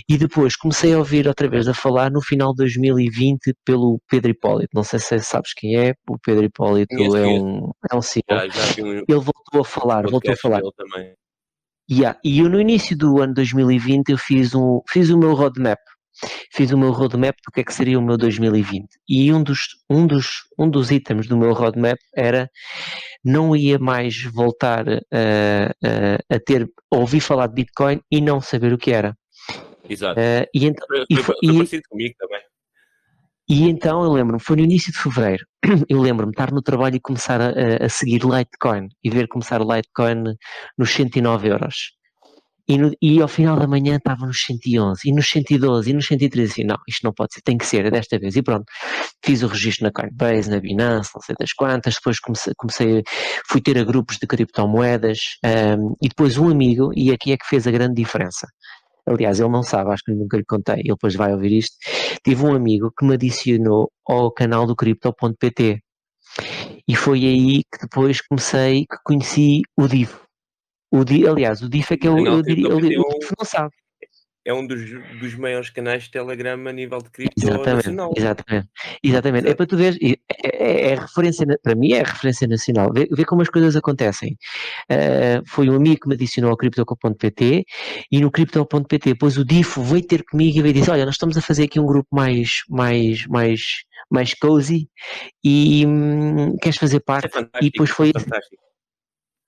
[0.10, 4.32] e depois comecei a ouvir outra vez a falar no final de 2020 pelo Pedro
[4.32, 4.70] Hipólito.
[4.74, 8.24] Não sei se sabes quem é, o Pedro Hipólito é um, é um CEO.
[8.30, 10.62] Já, já um Ele voltou a falar, voltou a falar.
[11.92, 12.18] Yeah.
[12.24, 15.80] E eu no início do ano 2020 eu fiz, um, fiz o meu roadmap
[16.52, 18.88] fiz o meu roadmap do que é que seria o meu 2020.
[19.08, 19.60] E um dos,
[19.90, 22.50] um dos, um dos itens do meu roadmap era
[23.24, 28.42] não ia mais voltar a, a, a ter, a ouvir falar de Bitcoin e não
[28.42, 29.16] saber o que era.
[29.90, 30.20] Exato.
[30.20, 32.42] Uh, e então, foi, e, foi, foi parecido comigo também.
[33.50, 35.46] E então eu lembro-me, foi no início de fevereiro,
[35.90, 39.62] eu lembro-me de estar no trabalho e começar a, a, seguir Litecoin e ver começar
[39.62, 40.36] o Litecoin
[40.78, 41.76] nos 109 euros.
[42.68, 46.06] E, no, e, ao final da manhã estava nos 111, e nos 112, e nos
[46.06, 48.36] 113, assim, não, isto não pode ser, tem que ser, é desta vez.
[48.38, 48.66] E pronto,
[49.24, 53.04] fiz o registro na Coinbase, na Binance, não sei das quantas, depois comecei, comecei
[53.50, 57.46] fui ter a grupos de criptomoedas, um, e depois um amigo, e aqui é que
[57.46, 58.48] fez a grande diferença.
[59.06, 61.76] Aliás, ele não sabe, acho que nunca lhe contei, ele depois vai ouvir isto.
[62.24, 65.82] Tive um amigo que me adicionou ao canal do Crypto.pt,
[66.88, 70.23] e foi aí que depois comecei, que conheci o Divo
[70.94, 73.04] o Di, aliás, o DIF é que eu, eu, diria, eu, eu,
[73.36, 73.74] não sabe.
[74.46, 74.80] É um dos,
[75.20, 78.14] dos maiores canais de Telegram a nível de cripto exatamente, nacional.
[78.16, 78.68] Exatamente,
[79.02, 79.48] exatamente.
[79.48, 82.92] É para tu ver, é, é, é, referência, para mim é referência nacional.
[82.94, 84.38] Vê, vê como as coisas acontecem.
[84.92, 87.66] Uh, foi um amigo que me adicionou ao Crypto.pt
[88.12, 91.38] e no Crypto.pt depois o DIF veio ter comigo e veio dizer, olha, nós estamos
[91.38, 93.62] a fazer aqui um grupo mais, mais, mais,
[94.12, 94.90] mais cozy
[95.44, 97.36] e hum, queres fazer parte?
[97.36, 98.12] É e depois foi...
[98.12, 98.73] Fantástico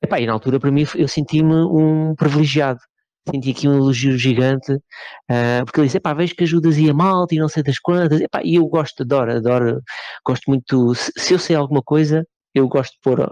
[0.03, 2.79] Epá, e na altura, para mim, eu senti-me um privilegiado.
[3.27, 6.93] Senti aqui um elogio gigante, uh, porque ele disse, epá, vejo que ajudas e a
[6.93, 9.81] malta e não sei das quantas, epá, e eu gosto, adoro, adoro,
[10.23, 13.27] gosto muito, se, se eu sei alguma coisa, eu gosto de pôr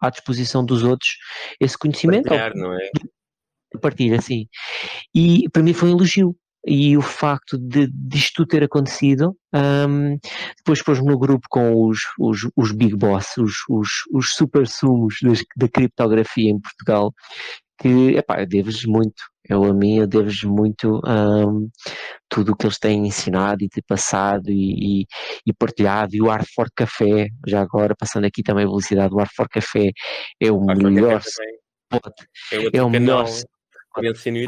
[0.00, 1.10] à disposição dos outros
[1.60, 2.28] esse conhecimento.
[2.28, 2.90] Partilhar, não é?
[3.80, 4.48] Partilha, sim.
[5.14, 10.18] E para mim foi um elogio, e o facto de disto ter acontecido, um,
[10.56, 15.14] depois pôs-me no grupo com os, os, os big boss, os, os, os super sumos
[15.56, 17.14] da criptografia em Portugal,
[17.78, 21.68] que, epá, eu devo-lhes muito, eu a mim, eu devo-lhes muito um,
[22.28, 25.06] tudo o que eles têm ensinado e passado e, e,
[25.46, 29.20] e, partilhado, e o Art for Café, já agora, passando aqui também a velocidade, o
[29.20, 29.92] Art for Café
[30.40, 32.14] é o melhor spot,
[32.52, 33.28] é, é o melhor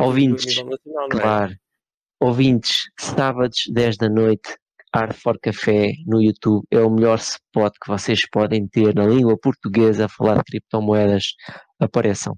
[0.01, 1.09] ouvintes, nacional, é?
[1.11, 1.55] claro,
[2.21, 4.57] Ouvintes, sábados 10 da noite,
[4.93, 9.39] Art for Café no YouTube é o melhor spot que vocês podem ter na língua
[9.41, 11.35] portuguesa a falar de criptomoedas
[11.79, 12.37] apareçam.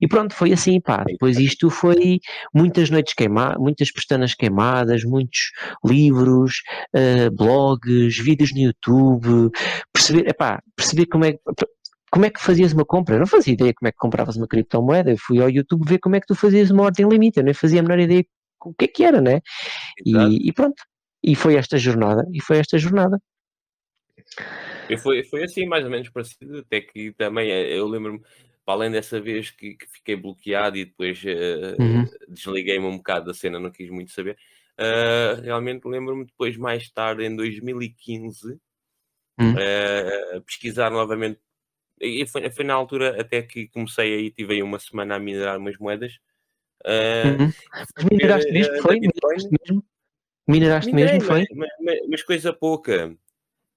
[0.00, 1.04] E pronto, foi assim, pá.
[1.06, 2.18] Depois isto foi
[2.52, 5.52] muitas noites queimadas, muitas pestanas queimadas, muitos
[5.84, 6.62] livros,
[6.96, 9.50] uh, blogs, vídeos no YouTube,
[9.92, 11.38] perceber, epá, perceber como é que
[12.10, 13.14] como é que fazias uma compra?
[13.14, 15.12] Eu não fazia ideia como é que compravas uma criptomoeda.
[15.12, 17.38] Eu fui ao YouTube ver como é que tu fazias uma ordem limite.
[17.38, 18.24] Eu nem fazia a menor ideia
[18.62, 19.40] o que é que era, né?
[20.04, 20.82] E, e, pronto.
[21.22, 23.20] E foi esta jornada, e foi esta jornada.
[24.88, 28.20] E foi, foi assim, mais ou menos parecido, até que também eh, eu lembro-me,
[28.64, 32.04] para além dessa vez que, que fiquei bloqueado e depois uh, uhum.
[32.28, 34.36] desliguei-me um bocado da cena, não quis muito saber.
[34.78, 38.58] Uh, realmente lembro-me depois, mais tarde, em 2015,
[39.38, 39.52] hum.
[39.52, 41.38] uh, pesquisar novamente.
[42.00, 45.58] E foi, foi, na altura até que comecei aí, tive aí uma semana a minerar
[45.58, 46.18] umas moedas.
[46.84, 47.52] Uh, uhum.
[47.96, 48.82] Mas mineraste mesmo?
[48.82, 49.00] Foi?
[49.00, 49.84] Mineraste mesmo?
[50.48, 51.20] Mineraste mesmo?
[51.20, 51.46] Foi?
[51.54, 53.14] Mas, mas, mas coisa pouca.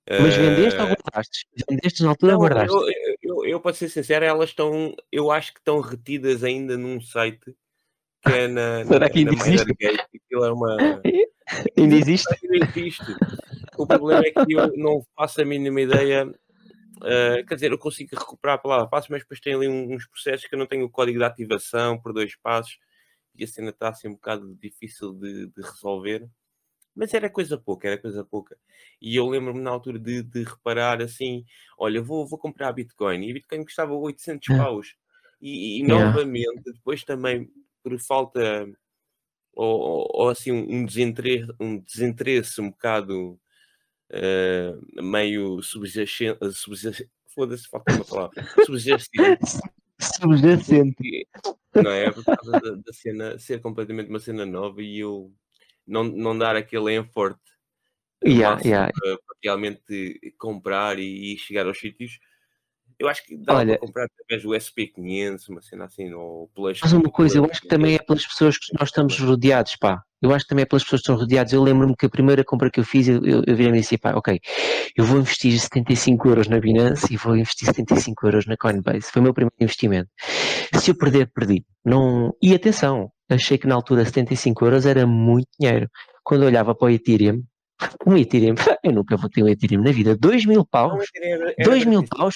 [0.09, 1.47] Mas vendeste ou guardaste?
[1.69, 2.75] Vendeste na altura ou guardaste?
[2.75, 6.77] Eu, eu, eu, eu, para ser sincero, elas estão, eu acho que estão retidas ainda
[6.77, 7.55] num site
[8.25, 9.73] que é na, Será que ainda existe?
[9.79, 9.99] Gate.
[9.99, 10.77] Aquilo é uma.
[11.77, 12.39] ainda existe?
[12.43, 13.15] Ainda existe.
[13.77, 16.27] O problema é que eu não faço a mínima ideia.
[16.97, 20.47] Uh, quer dizer, eu consigo recuperar a palavra passo, mas depois tem ali uns processos
[20.47, 22.77] que eu não tenho o código de ativação por dois passos
[23.35, 26.29] e a cena está assim um bocado difícil de, de resolver.
[26.95, 28.57] Mas era coisa pouca, era coisa pouca.
[29.01, 31.43] E eu lembro-me na altura de, de, reparar assim:
[31.77, 33.23] olha, vou, vou comprar Bitcoin.
[33.23, 34.57] E Bitcoin custava 800 é.
[34.57, 34.95] paus.
[35.41, 36.05] E, e yeah.
[36.05, 37.49] novamente, depois também
[37.83, 38.65] por falta
[39.53, 43.39] ou, ou assim um desinteresse, um desinteresse um bocado
[44.11, 46.39] uh, meio subjacente,
[47.27, 49.59] foda-se, falta uma palavra, subjacente.
[49.99, 51.27] subjacente.
[51.75, 52.11] Não é?
[52.11, 55.33] Por causa da, da, cena ser completamente uma cena nova e eu
[55.85, 57.39] não, não dar aquele effort
[58.23, 58.91] yeah, yeah.
[58.93, 62.19] Para, para, realmente comprar e, e chegar aos sítios
[63.03, 66.79] eu acho que dá Olha, para comprar através do SP500, uma cena assim, ou pelas.
[66.81, 70.01] Mas uma coisa, eu acho que também é pelas pessoas que nós estamos rodeados, pá.
[70.21, 71.51] Eu acho que também é pelas pessoas que estão rodeadas.
[71.51, 74.13] Eu lembro-me que a primeira compra que eu fiz, eu, eu, eu virei-me assim, pá,
[74.15, 74.39] ok,
[74.95, 79.11] eu vou investir 75 euros na Binance e vou investir 75 euros na Coinbase.
[79.11, 80.09] Foi o meu primeiro investimento.
[80.75, 81.65] Se eu perder, perdi.
[81.83, 82.33] Não...
[82.41, 85.89] E atenção, achei que na altura 75 euros era muito dinheiro.
[86.23, 87.43] Quando eu olhava para o Ethereum,
[88.07, 91.03] um Ethereum, eu nunca vou ter um Ethereum na vida, 2 mil paus,
[91.65, 92.35] 2 mil paus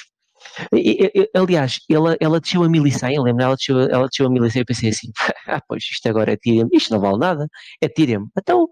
[0.73, 4.29] e, e, aliás, ela, ela desceu a 1100, eu lembro, ela desceu, ela desceu a
[4.29, 5.11] 1100 e eu pensei assim,
[5.47, 7.47] ah pois, isto agora é Ethereum, isto não vale nada,
[7.81, 8.27] é Ethereum.
[8.37, 8.67] Então,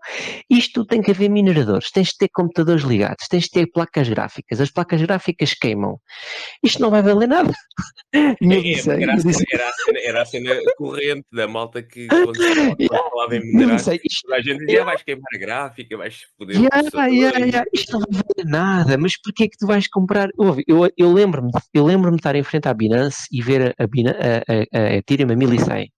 [0.50, 4.62] isto tem que haver mineradores, tens de ter computadores ligados, tens de ter placas gráficas,
[4.62, 6.00] as placas gráficas queimam,
[6.64, 7.54] isto não vai valer nada.
[8.16, 9.20] É, disse, era, a
[9.74, 12.36] cena, era, a cena, corrente da malta que quando
[12.88, 14.86] falava em minerar, a gente dizia, yeah.
[14.86, 17.66] vais queimar a gráfica, vais foder yeah, yeah, yeah.
[17.74, 20.30] Isto não vai valer nada, mas porquê é que tu vais comprar?
[20.68, 24.80] Eu, eu lembro-me eu lembro-me de estar em frente à Binance e ver a, a,
[24.80, 25.92] a, a Ethereum a 1100.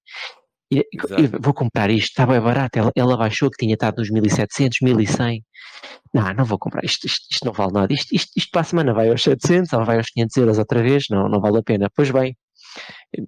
[0.69, 2.77] E, e, vou comprar isto, está bem barato.
[2.77, 5.43] Ela, ela baixou que tinha estado nos 1700, 1100.
[6.13, 7.93] Não, não vou comprar isto, isto, isto não vale nada.
[7.93, 10.81] Isto, isto, isto para a semana vai aos 700 ou vai aos 500 euros outra
[10.81, 11.89] vez, não, não vale a pena.
[11.95, 12.35] Pois bem,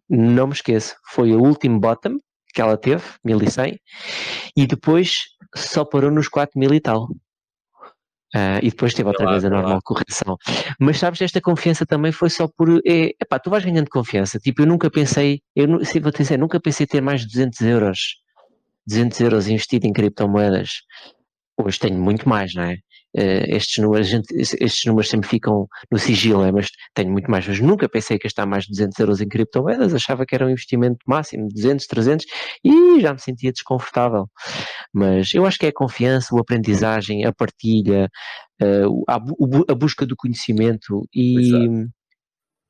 [0.09, 2.17] não me esqueço, foi o último bottom
[2.53, 3.79] que ela teve, 1100,
[4.57, 5.19] e depois
[5.55, 7.07] só parou nos 4000 e tal.
[8.35, 10.37] Uh, e depois teve outra vez a normal correção.
[10.79, 12.69] Mas sabes, esta confiança também foi só por.
[12.85, 14.37] É, epá, tu vais ganhando confiança.
[14.39, 17.99] Tipo, eu nunca pensei, eu vou te dizer, nunca pensei ter mais de 200 euros,
[18.87, 20.81] 200 euros investido em criptomoedas.
[21.57, 22.77] Hoje tenho muito mais, não é?
[23.17, 26.51] Uh, estes, números, gente, estes números sempre ficam no sigilo, é?
[26.51, 27.47] mas tenho muito mais.
[27.47, 30.49] Mas nunca pensei que gastar mais de 200 euros em criptomoedas, achava que era um
[30.49, 32.25] investimento máximo, 200, 300,
[32.63, 34.27] e já me sentia desconfortável.
[34.93, 38.09] Mas eu acho que é a confiança, a aprendizagem, a partilha,
[38.61, 41.89] uh, a, a, busca do conhecimento e.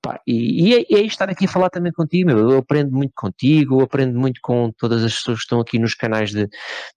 [0.10, 2.38] Pá, e, e, é, é estar aqui a falar também contigo, meu.
[2.40, 5.94] eu aprendo muito contigo, eu aprendo muito com todas as pessoas que estão aqui nos
[5.94, 6.50] canais de,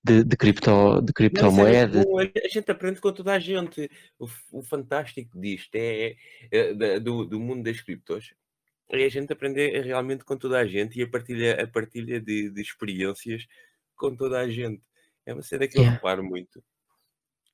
[0.02, 2.04] de, de, cripto, de criptomoeda.
[2.42, 3.90] a gente aprende com toda a gente.
[4.18, 6.14] O, o fantástico disto é,
[6.50, 8.32] é do, do mundo das criptos
[8.88, 12.48] é a gente aprender realmente com toda a gente e a partilha, a partilha de,
[12.48, 13.46] de experiências
[13.94, 14.82] com toda a gente.
[15.26, 16.64] É uma cena que eu reparo muito.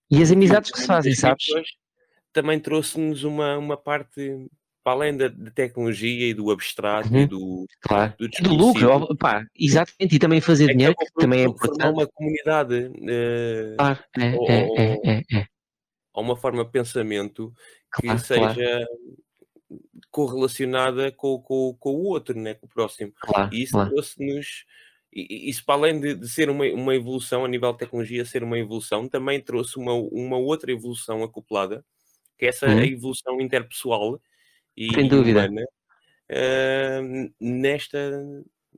[0.08, 1.46] E as amizades que se fazem, sabes?
[2.32, 4.48] Também trouxe-nos uma, uma parte
[4.88, 7.20] para além da, da tecnologia e do abstrato uhum.
[7.20, 8.14] e do, claro.
[8.18, 11.92] do, do lucro, pá, exatamente, e também fazer é dinheiro, que, que também é importante.
[11.92, 13.98] uma comunidade uh, claro.
[14.18, 15.46] é, ou, é, é, é,
[16.14, 17.52] ou uma forma de pensamento
[17.94, 18.86] que claro, seja claro.
[20.10, 23.12] correlacionada com, com, com o outro, né, com o próximo.
[23.52, 24.64] e isso trouxe-nos
[25.12, 28.58] isso para além de, de, ser uma, uma evolução a nível de tecnologia, ser uma
[28.58, 31.84] evolução, também trouxe uma, uma outra evolução acoplada,
[32.38, 32.82] que é essa uhum.
[32.82, 34.20] evolução interpessoal
[34.78, 35.40] e Sem dúvida.
[35.40, 35.62] humana,
[36.30, 37.98] uh, nesta,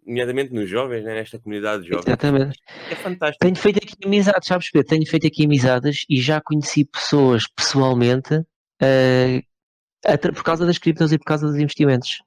[0.06, 1.14] nomeadamente nos jovens, né?
[1.14, 2.06] nesta comunidade de jovens.
[2.06, 2.58] Exatamente.
[2.90, 3.38] É fantástico.
[3.40, 4.88] Tenho feito aqui amizades, sabes, Pedro?
[4.88, 11.18] Tenho feito aqui amizades e já conheci pessoas pessoalmente uh, por causa das criptos e
[11.18, 12.22] por causa dos investimentos.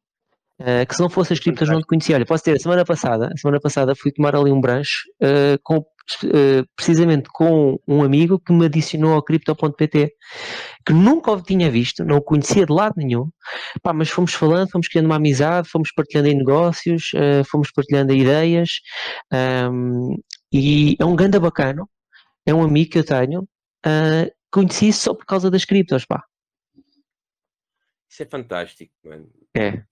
[0.61, 2.15] Uh, que se não fossem as criptos não te conhecia.
[2.15, 5.57] Olha, posso ter, a semana passada, a semana passada fui tomar ali um branche uh,
[5.63, 5.83] com,
[6.75, 10.13] precisamente com um amigo que me adicionou ao Crypto.pt,
[10.85, 13.29] que nunca o tinha visto, não o conhecia de lado nenhum,
[13.81, 17.11] Pá, mas fomos falando, fomos criando uma amizade, fomos partilhando em negócios,
[17.49, 18.69] fomos partilhando ideias,
[19.71, 20.17] um,
[20.51, 21.89] e é um ganda bacano,
[22.45, 26.23] é um amigo que eu tenho, uh, conheci só por causa das criptos, pá.
[28.09, 29.27] Isso é fantástico, mano.
[29.55, 29.83] É.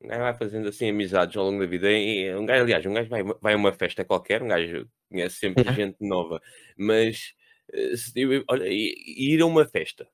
[0.00, 1.90] Um gajo vai fazendo assim amizades ao longo da vida.
[1.90, 5.36] E, um gajo, aliás, um gajo vai, vai a uma festa qualquer, um gajo conhece
[5.36, 5.72] sempre é.
[5.72, 6.40] gente nova,
[6.76, 7.34] mas
[7.72, 10.08] eh, se, olha, ir a uma festa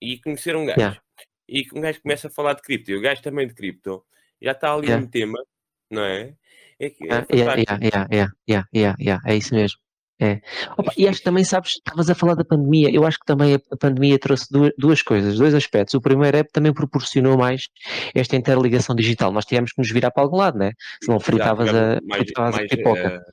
[0.00, 1.02] e conhecer um gajo yeah.
[1.48, 4.04] e um gajo começa a falar de cripto e o gajo também de cripto,
[4.40, 5.04] já está ali yeah.
[5.04, 5.38] um tema,
[5.90, 6.34] não é?
[6.80, 9.80] É, é, yeah, yeah, yeah, yeah, yeah, yeah, é isso mesmo.
[10.20, 10.40] É.
[10.76, 12.90] Opa, e acho que também, sabes, estavas a falar da pandemia.
[12.92, 15.94] Eu acho que também a pandemia trouxe duas, duas, coisas, dois aspectos.
[15.94, 17.68] O primeiro é que também proporcionou mais
[18.14, 19.32] esta interligação digital.
[19.32, 20.72] Nós tivemos que nos virar para algum lado, né?
[21.02, 23.24] Se não fritavas a, mais, fritavas mais, a pipoca.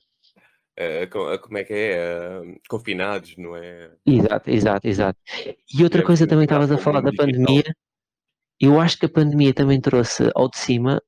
[0.78, 2.40] Uh, uh, como é que é?
[2.40, 3.90] Uh, confinados, não é?
[4.06, 5.20] Exato, exato, exato.
[5.74, 7.64] E outra é, coisa também estavas a falar da pandemia.
[8.60, 11.02] Eu acho que a pandemia também trouxe ao de cima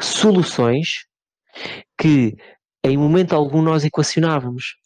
[0.00, 1.06] soluções
[1.98, 2.34] que
[2.84, 4.76] em momento algum nós equacionávamos.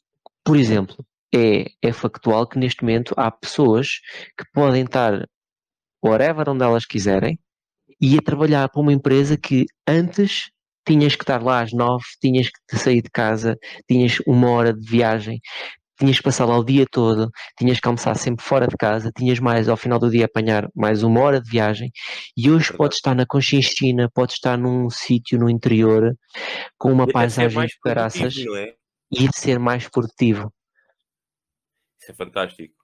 [0.44, 1.04] Por exemplo,
[1.35, 4.00] é, é factual que neste momento há pessoas
[4.37, 5.26] que podem estar
[6.04, 7.38] whatever onde elas quiserem
[8.00, 10.50] e a trabalhar para uma empresa que antes
[10.87, 13.57] tinhas que estar lá às nove, tinhas que sair de casa,
[13.88, 15.40] tinhas uma hora de viagem,
[15.98, 19.38] tinhas que passar lá o dia todo, tinhas que almoçar sempre fora de casa, tinhas
[19.38, 21.90] mais ao final do dia apanhar mais uma hora de viagem
[22.37, 26.14] e hoje é podes estar na Conchinchina, podes estar num sítio no interior
[26.78, 28.74] com uma paisagem de caraças é?
[29.12, 30.52] e ser mais produtivo.
[32.00, 32.84] Isso é fantástico.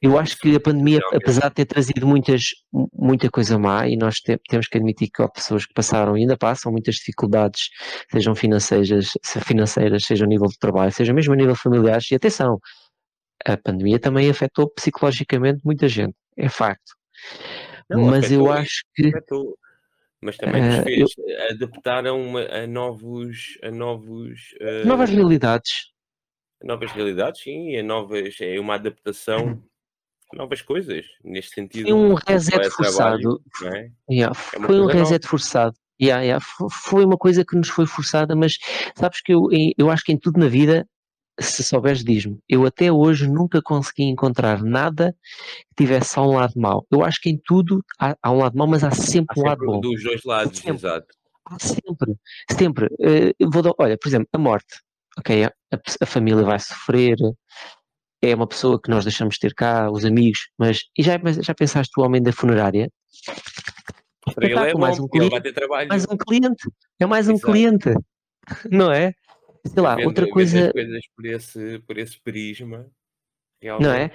[0.00, 2.50] Eu acho que a pandemia, apesar de ter trazido muitas,
[2.92, 6.20] muita coisa má, e nós te, temos que admitir que há pessoas que passaram e
[6.20, 7.70] ainda passam muitas dificuldades,
[8.10, 9.10] sejam financeiras,
[9.44, 12.60] financeiras, seja a nível de trabalho, seja mesmo a nível familiar, e atenção,
[13.44, 16.94] a pandemia também afetou psicologicamente muita gente, é facto.
[17.90, 19.08] Não, Mas afetou, eu acho que.
[19.08, 19.58] Afetou.
[20.20, 23.58] Mas também nos fez eu, adaptar a, uma, a novos.
[23.62, 25.92] A novos uh, novas realidades.
[26.62, 29.62] Novas realidades, sim, a novas, é uma adaptação
[30.36, 31.88] novas coisas neste sentido.
[31.88, 33.40] Foi um reset forçado.
[33.58, 33.90] Trabalho, é?
[34.10, 35.28] yeah, é foi um reset nova.
[35.28, 35.76] forçado.
[36.00, 36.44] Yeah, yeah.
[36.70, 38.56] Foi uma coisa que nos foi forçada, mas
[38.96, 40.86] sabes que eu, eu acho que em tudo na vida,
[41.40, 42.38] se souberes, diz-me.
[42.48, 45.14] Eu até hoje nunca consegui encontrar nada
[45.68, 46.86] que tivesse só um lado mau.
[46.90, 49.46] Eu acho que em tudo há, há um lado mau, mas há sempre há um
[49.46, 49.80] lado bom.
[49.80, 51.06] Dos dois lados, exato.
[51.46, 52.14] Há sempre,
[52.50, 52.86] sempre.
[52.86, 54.80] Uh, vou dar, olha, por exemplo, a morte.
[55.18, 55.52] Ok, a,
[56.00, 57.16] a família vai sofrer,
[58.22, 61.92] é uma pessoa que nós deixamos ter cá, os amigos, mas e já, já pensaste
[61.98, 62.90] o homem da funerária?
[64.34, 65.88] Para ele é bom, mais um cliente, vai ter trabalho.
[65.88, 66.68] Mais um cliente,
[67.00, 67.46] é mais um Exato.
[67.46, 67.94] cliente,
[68.70, 69.12] não é?
[69.66, 70.66] Sei lá, vendo, outra coisa.
[70.66, 72.86] As coisas por esse, por esse prisma.
[73.62, 73.86] Realmente.
[73.86, 74.10] Não é?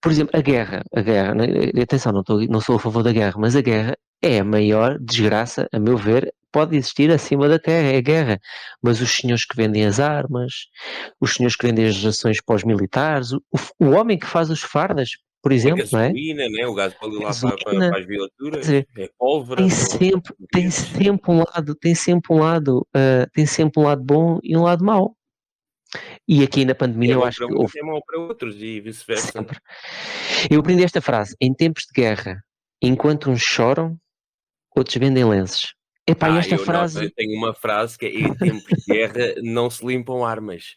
[0.00, 1.34] Por exemplo, a guerra, a guerra,
[1.80, 4.98] atenção, não, estou, não sou a favor da guerra, mas a guerra é a maior
[4.98, 8.38] desgraça, a meu ver, pode existir acima da terra, é a guerra.
[8.82, 10.52] Mas os senhores que vendem as armas,
[11.20, 13.40] os senhores que vendem as rações para os militares, o,
[13.80, 15.10] o homem que faz os fardas,
[15.42, 16.12] por exemplo, não é?
[16.12, 16.66] né?
[16.68, 17.32] O gás para lá
[17.64, 19.60] para, as viaturas, dizer, é pólvora.
[19.60, 24.04] Tem sempre, tem sempre um lado, tem sempre um lado, uh, tem sempre um lado
[24.04, 25.16] bom e um lado mau.
[26.28, 27.78] E aqui na pandemia é eu acho que houve...
[27.78, 29.44] É mau para outros e vice-versa.
[30.50, 32.40] Eu aprendi esta frase, em tempos de guerra,
[32.80, 33.98] enquanto uns choram,
[34.76, 35.74] outros vendem lenços.
[36.06, 37.10] Epá, ah, esta frase.
[37.10, 40.76] Tenho uma frase que é: em tempos de guerra não se limpam armas.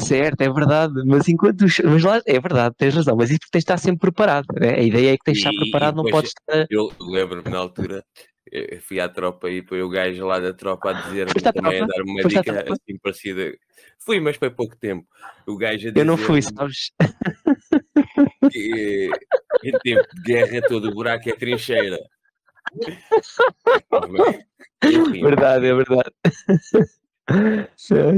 [0.00, 3.64] Certo, é verdade, mas enquanto mas lá é verdade, tens razão, mas isso tens de
[3.64, 4.46] estar sempre preparado.
[4.58, 4.74] Né?
[4.74, 6.66] A ideia é que tens de estar preparado, não podes estar.
[6.70, 8.02] Eu lembro-me na altura,
[8.50, 11.86] eu fui à tropa e foi o gajo lá da tropa a dizer também a
[11.86, 13.52] dar uma Foste dica assim parecida.
[13.98, 15.06] Fui, mas foi pouco tempo.
[15.46, 16.90] O gajo dizer, Eu não fui, sabes?
[18.50, 19.10] Que,
[19.62, 21.98] em tempo de guerra todo o buraco é trincheira.
[25.22, 26.10] verdade, é verdade.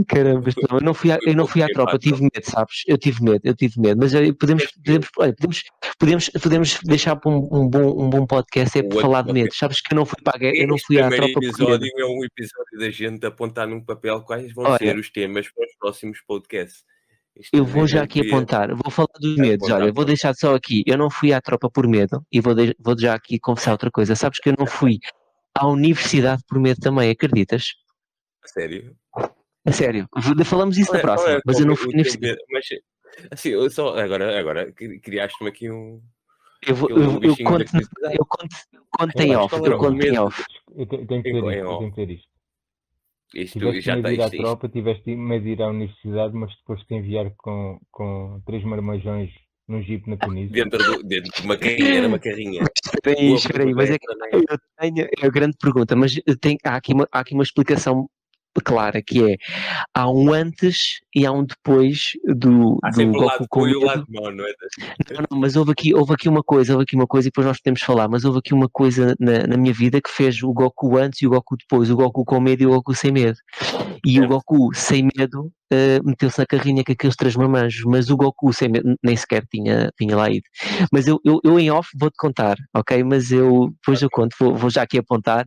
[0.09, 2.82] caramba, eu não fui, à, eu não fui à tropa, eu tive medo, sabes?
[2.87, 5.62] Eu tive medo, eu tive medo, mas podemos, podemos, podemos,
[5.98, 9.54] podemos, podemos deixar para um, um bom, um bom podcast é para falar de medo.
[9.54, 11.24] Sabes que eu não fui para a guerra, eu não fui à tropa.
[11.24, 15.11] Este episódio é um episódio da gente apontar num papel quais vão Olha, ser os
[15.11, 16.85] temas para os próximos podcasts.
[17.53, 19.69] Eu vou já aqui apontar, vou falar dos medos.
[19.71, 20.83] Olha, vou deixar só aqui.
[20.87, 23.90] Eu não fui à tropa por medo e vou, de, vou já aqui confessar outra
[23.90, 24.15] coisa.
[24.15, 24.98] Sabes que eu não fui
[25.54, 27.75] à universidade por medo também, acreditas?
[28.42, 28.96] A sério?
[29.67, 30.08] A sério.
[30.44, 32.38] Falamos isso na próxima, mas eu não fui à universidade.
[32.50, 32.67] Mas,
[33.31, 36.00] assim, eu só, agora, agora criaste-me aqui um.
[36.67, 37.65] Eu, vou, eu, eu, eu, conto,
[38.13, 38.56] eu conto,
[38.90, 39.54] conto em off.
[39.54, 40.42] Eu conto em off.
[40.75, 42.35] Eu tenho que dizer isto.
[43.42, 46.50] Isto tiveste já medo de ir à tropa, tiveste medo de ir à universidade, mas
[46.56, 49.30] depois de enviar com, com três marmajões
[49.68, 50.64] num jeep na Tunísia.
[50.64, 52.62] Dentro, do, dentro de uma carrinha, uma carrinha.
[52.62, 56.56] Espera aí, espera aí, mas é que eu tenho, é a grande pergunta, mas tem,
[56.64, 58.08] há, aqui uma, há aqui uma explicação
[58.63, 59.37] clara, que é
[59.94, 64.31] há um antes e há um depois do, há do Goku com o lado mau,
[64.33, 64.52] não é?
[65.11, 67.46] Não, não, mas houve aqui, houve aqui uma coisa, houve aqui uma coisa e depois
[67.46, 70.52] nós podemos falar, mas houve aqui uma coisa na, na minha vida que fez o
[70.52, 73.38] Goku antes e o Goku depois, o Goku com medo e o Goku sem medo.
[74.04, 74.23] E é.
[74.23, 78.52] o Goku sem medo uh, meteu-se na carrinha com aqueles três mamanjos, mas o Goku
[78.52, 80.44] sem medo nem sequer tinha, tinha lá ido.
[80.92, 83.02] Mas eu, eu, eu em off vou-te contar, ok?
[83.02, 85.46] Mas eu depois eu conto, vou, vou já aqui apontar.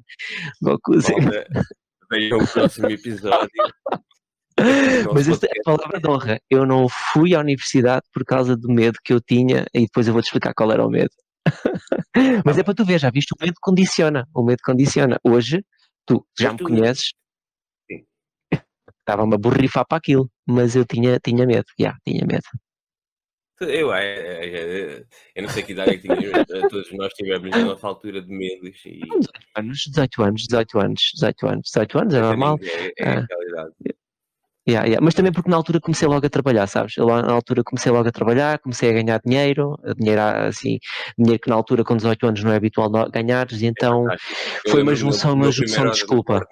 [0.61, 1.45] Goku sem medo.
[2.11, 3.49] Vem o próximo episódio.
[5.13, 6.39] Mas esta é a palavra de honra.
[6.49, 10.13] Eu não fui à universidade por causa do medo que eu tinha e depois eu
[10.13, 11.11] vou-te explicar qual era o medo.
[12.45, 14.27] Mas é para tu ver, já viste, o medo condiciona.
[14.33, 15.17] O medo condiciona.
[15.23, 15.63] Hoje,
[16.05, 17.13] tu já me conheces,
[19.09, 22.43] estava-me a borrifar para aquilo, mas eu tinha, tinha medo, já, tinha medo.
[23.61, 25.05] Eu, eu,
[25.35, 28.31] eu não sei que idade é que tinha, todos nós tivemos na nossa altura de
[28.31, 28.81] medos.
[28.85, 28.99] E...
[28.99, 32.59] 18 anos, 18 anos, 18 anos, 18 anos, 18 anos é normal.
[32.61, 33.93] É, é, é
[34.69, 35.03] Yeah, yeah.
[35.03, 36.95] Mas também porque na altura comecei logo a trabalhar, sabes?
[36.95, 40.77] Eu, na altura comecei logo a trabalhar, comecei a ganhar dinheiro, dinheiro assim,
[41.17, 44.17] dinheiro que na altura com 18 anos não é habitual ganhares, e então é
[44.69, 46.45] foi uma junção, uma junção de desculpa.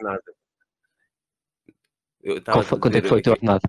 [2.80, 3.62] Quanto é que foi o teu ordenado?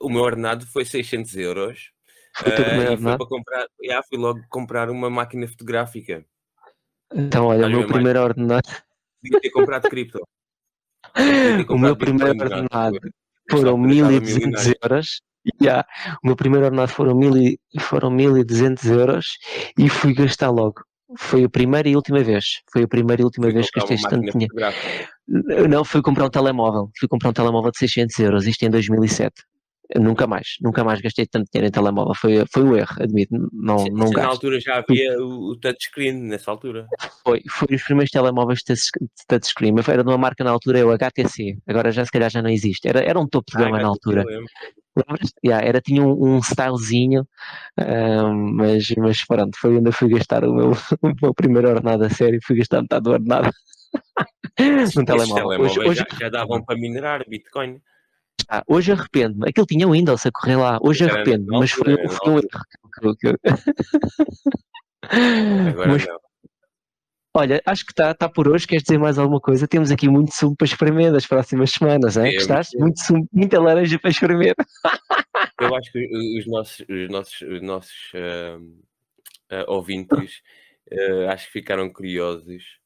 [0.00, 1.92] O meu ordenado foi 600 euros.
[2.36, 6.24] Foi, uh, foi para comprar, yeah, fui logo comprar uma máquina fotográfica.
[7.12, 8.68] Então, olha, o meu primeiro ordenado.
[9.22, 10.20] Devia ter comprado cripto.
[11.68, 12.98] O meu primeiro ordenado
[13.50, 15.20] foram 1200 euros.
[15.60, 15.86] Yeah.
[16.22, 19.26] O meu primeiro ordenado foram, mil e, foram 1200 euros
[19.76, 20.82] e fui gastar logo.
[21.18, 22.60] Foi a primeira e última vez.
[22.70, 24.54] Foi a primeira e última fui vez que gastei tanto dinheiro.
[25.68, 26.90] Não, fui comprar um telemóvel.
[26.98, 29.32] Fui comprar um telemóvel de 600 euros, isto em 2007.
[29.96, 32.14] Nunca mais, nunca mais gastei tanto dinheiro em telemóvel.
[32.14, 33.34] Foi, foi o erro, admito.
[33.52, 36.86] Não, Sim, não Na altura já havia o, o touchscreen, nessa altura.
[37.24, 38.74] Foi, foi os primeiros telemóveis de
[39.26, 39.74] touchscreen.
[39.88, 41.58] Era de uma marca na altura, é o HTC.
[41.66, 42.88] Agora já se calhar já não existe.
[42.88, 44.24] Era, era um topo de ah, gama ah, na altura.
[45.44, 47.26] Yeah, era, tinha um, um stylezinho,
[47.78, 50.72] um, mas, mas pronto, foi onde eu fui gastar o meu,
[51.02, 52.38] o meu primeiro ordenado a sério.
[52.44, 53.50] Fui gastar metade do ordenado.
[54.96, 55.60] num telemóvel.
[55.60, 56.04] Hoje, hoje...
[56.10, 57.80] Já, já davam para minerar Bitcoin.
[58.48, 59.48] Ah, hoje arrependo-me.
[59.48, 60.78] Aquilo tinha Windows a correr lá.
[60.82, 62.48] Hoje arrependo-me, mas foi, foi um erro.
[65.68, 66.18] Agora mas, não.
[67.32, 68.66] Olha, acho que está tá por hoje.
[68.66, 69.68] Queres dizer mais alguma coisa?
[69.68, 72.32] Temos aqui muito sumo para espremer das próximas semanas, hein?
[72.32, 72.76] É, Gostaste?
[72.76, 74.54] Muito, muito sumo, muita laranja para espremer.
[75.60, 78.58] Eu acho que os nossos, os nossos, os nossos uh,
[79.54, 80.40] uh, ouvintes
[80.92, 82.79] uh, acho que ficaram curiosos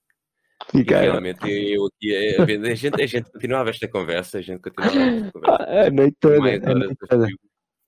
[0.70, 1.12] Ficaram.
[1.12, 5.30] realmente eu aqui, a, a, gente, a gente continuava esta conversa, a gente continuava esta
[5.32, 5.62] conversa.
[5.62, 7.28] Ah, a noite toda.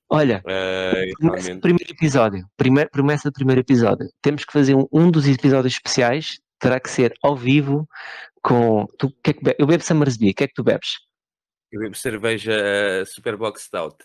[0.08, 4.08] Olha, uh, primeiro episódio, primeiro, promessa do primeiro episódio.
[4.22, 7.88] Temos que fazer um, um dos episódios especiais, terá que ser ao vivo
[8.40, 8.86] com.
[8.98, 9.56] Tu, que é que bebe?
[9.58, 11.00] Eu bebo Summersby, o que é que tu bebes?
[11.72, 13.96] Eu bebo cerveja uh, Superbox Stout.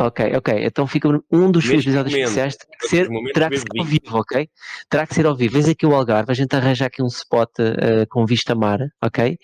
[0.00, 0.64] Ok, ok.
[0.64, 4.18] Então fica um dos Mesmo episódios momento, especiais que, ser, terá que ser ao vivo,
[4.18, 4.48] ok?
[4.88, 5.52] Terá que ser ao vivo.
[5.52, 9.38] Vês aqui o Algarve, a gente arranja aqui um spot uh, com vista mar, ok?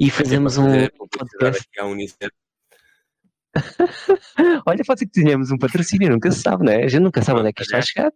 [0.00, 1.68] E fazemos um podcast.
[4.66, 6.82] Olha, pode ser que tenhamos um patrocínio, nunca se sabe, né?
[6.82, 8.12] A gente nunca sabe onde é que isto vai chegar.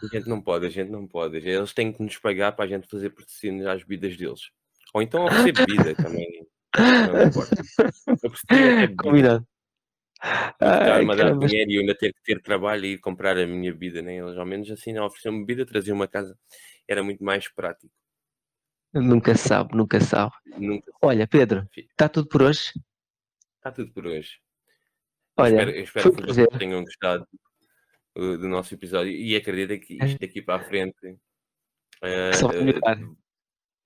[0.00, 1.38] A gente não pode, a gente não pode.
[1.38, 4.52] Eles têm que nos pagar para a gente fazer patrocínios às bebidas deles.
[4.94, 6.46] Ou então oferecer bebida também.
[6.78, 7.56] Não importa.
[9.02, 9.44] Combinado
[10.22, 13.46] estar-me a dar dinheiro e eu ainda ter que ter trabalho e ir comprar a
[13.46, 16.36] minha bebida, nem eles ao menos assim, oferecer uma bebida, trazer uma casa,
[16.86, 17.92] era muito mais prático.
[18.92, 20.32] Nunca sabe, nunca sabe.
[20.56, 22.72] Nunca Olha, Pedro, está tudo por hoje?
[23.56, 24.40] Está tudo por hoje.
[25.36, 27.28] Olha, eu espero, eu espero que vocês tenham gostado
[28.16, 33.16] uh, do nosso episódio e acredito que isto daqui para a frente uh, só uh,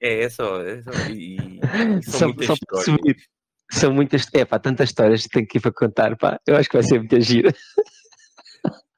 [0.01, 3.29] é, é só, é só e, e são só, muitas só histórias.
[3.71, 6.39] São muitas, é pá, tantas histórias que tenho aqui para contar, pá.
[6.47, 7.55] Eu acho que vai ser muita gira.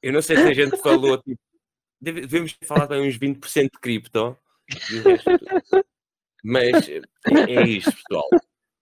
[0.02, 1.40] Eu não sei se a gente falou, tipo,
[2.00, 4.36] devemos falar também uns 20% de cripto,
[6.44, 7.00] mas é,
[7.48, 8.28] é isto, pessoal.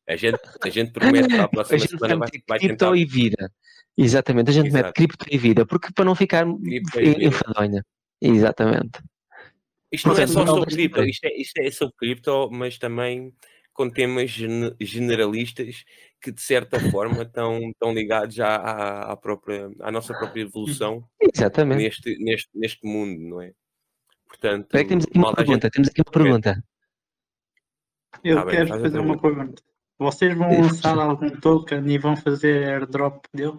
[0.08, 2.96] A gente, a gente promete para a próxima a gente semana vai, vai cripto tentar...
[2.96, 3.52] e vida.
[3.96, 4.84] Exatamente, a gente Exato.
[4.86, 6.44] mete cripto e vida, porque para não ficar
[7.20, 7.84] enfadonha.
[8.20, 9.00] Exatamente.
[9.92, 13.32] Isto não é só sobre cripto, isto é, isto é sobre cripto, mas também
[13.82, 14.30] com temas
[14.80, 15.84] generalistas
[16.20, 21.82] que de certa forma estão, estão ligados à, à, própria, à nossa própria evolução Exatamente.
[21.82, 23.52] Neste, neste, neste mundo, não é?
[24.28, 25.72] Portanto, é temos aqui uma pergunta, gente...
[25.72, 26.64] temos aqui uma pergunta.
[28.22, 29.60] Eu ah, quero fazer uma pergunta.
[29.98, 33.58] Vocês vão lançar algum token e vão fazer airdrop dele?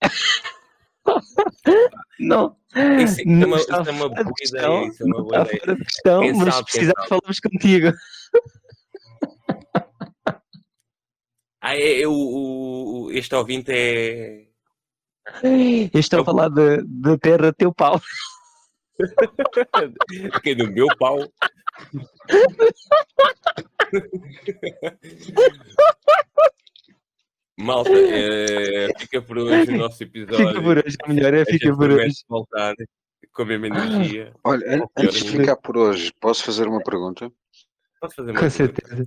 [2.18, 2.56] não.
[3.02, 4.88] Isso, é não isso é uma, boa ideia.
[4.88, 5.76] Isso é uma boa ideia.
[5.76, 7.92] Questão, mas se precisar, falamos contigo.
[11.62, 14.48] Ah, é, é o, o, este ouvinte é.
[15.94, 18.00] Este é a falar da terra teu pau.
[20.42, 21.20] Quem do meu pau?
[27.56, 30.48] Malta, é, fica por hoje o nosso episódio.
[30.48, 32.24] Fica por hoje, a melhor é fica por hoje.
[32.28, 32.74] voltar
[33.32, 34.34] com a mesma energia.
[34.42, 37.30] Olha, antes de ficar por hoje, posso fazer uma pergunta?
[38.00, 38.50] Posso fazer uma Com pergunta?
[38.50, 39.06] certeza.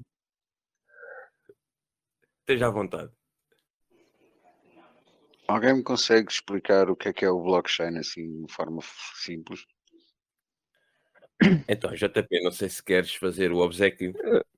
[2.47, 3.09] Esteja à vontade.
[5.47, 8.81] Alguém me consegue explicar o que é que é o blockchain assim de forma
[9.15, 9.65] simples?
[11.67, 14.13] Então, JP, não sei se queres fazer o obsequio.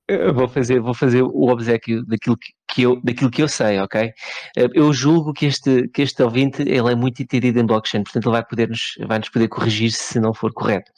[0.06, 3.80] Eu vou fazer, vou fazer o obsequio daquilo que, que eu, daquilo que eu sei,
[3.80, 4.12] ok?
[4.56, 8.34] Eu julgo que este, que este ouvinte ele é muito entendido em blockchain, portanto ele
[8.34, 10.92] vai, poder nos, vai nos poder corrigir se não for correto.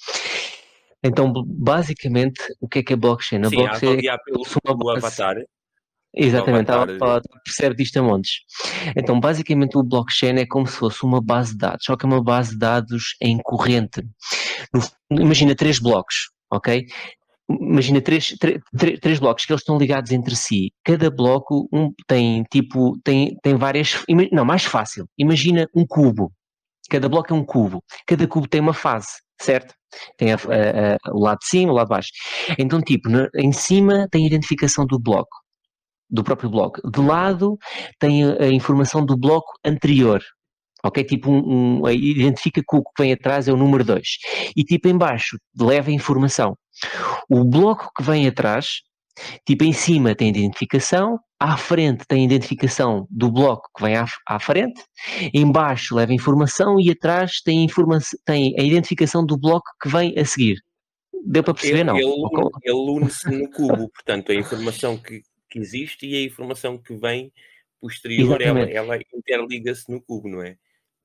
[1.04, 3.42] Então, basicamente, o que é que é blockchain?
[3.46, 5.38] A Sim, blockchain é pelo, pelo avatar.
[6.16, 8.40] Exatamente, ela, ela percebe disto a montes.
[8.96, 12.10] Então, basicamente, o blockchain é como se fosse uma base de dados, só que é
[12.10, 14.04] uma base de dados em corrente.
[14.74, 16.86] No, imagina três blocos, ok?
[17.50, 18.60] Imagina três, três,
[19.02, 20.72] três blocos que eles estão ligados entre si.
[20.84, 24.04] Cada bloco um, tem tipo, tem, tem várias.
[24.32, 25.08] Não, mais fácil.
[25.18, 26.32] Imagina um cubo.
[26.90, 27.84] Cada bloco é um cubo.
[28.06, 29.10] Cada cubo tem uma fase,
[29.42, 29.74] certo?
[30.18, 32.10] Tem a, a, a, o lado de cima, o lado de baixo.
[32.58, 35.36] Então, tipo, no, em cima tem a identificação do bloco
[36.10, 36.82] do próprio bloco.
[36.90, 37.58] De lado
[38.00, 40.22] tem a, informação do bloco anterior.
[40.84, 41.04] Ok?
[41.04, 44.08] Tipo, um, um, identifica que o que vem atrás é o número 2.
[44.56, 46.56] E tipo, em baixo leva a informação.
[47.30, 48.82] O bloco que vem atrás,
[49.46, 53.96] tipo, em cima tem a identificação, à frente tem a identificação do bloco que vem
[53.96, 54.82] à, à frente,
[55.34, 60.18] embaixo leva a informação e atrás tem, informa tem a identificação do bloco que vem
[60.18, 60.58] a seguir.
[61.26, 61.98] Deu para perceber, ele, não?
[61.98, 62.14] Ele,
[62.64, 67.32] ele une-se no cubo, portanto, a informação que, que existe e a informação que vem
[67.80, 70.58] posterior, ela, ela interliga-se no cubo, não é?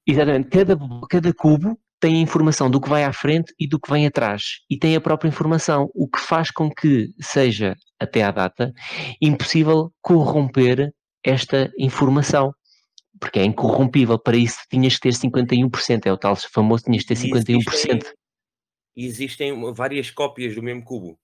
[0.07, 0.49] Exatamente.
[0.49, 0.77] Cada,
[1.09, 4.61] cada cubo tem a informação do que vai à frente e do que vem atrás.
[4.69, 8.73] E tem a própria informação, o que faz com que seja, até à data,
[9.21, 10.93] impossível corromper
[11.25, 12.53] esta informação.
[13.19, 14.19] Porque é incorrompível.
[14.19, 16.07] Para isso tinhas que ter 51%.
[16.07, 17.63] É o tal famoso, tinhas que ter 51%.
[17.65, 18.01] Existem,
[18.97, 21.19] existem várias cópias do mesmo cubo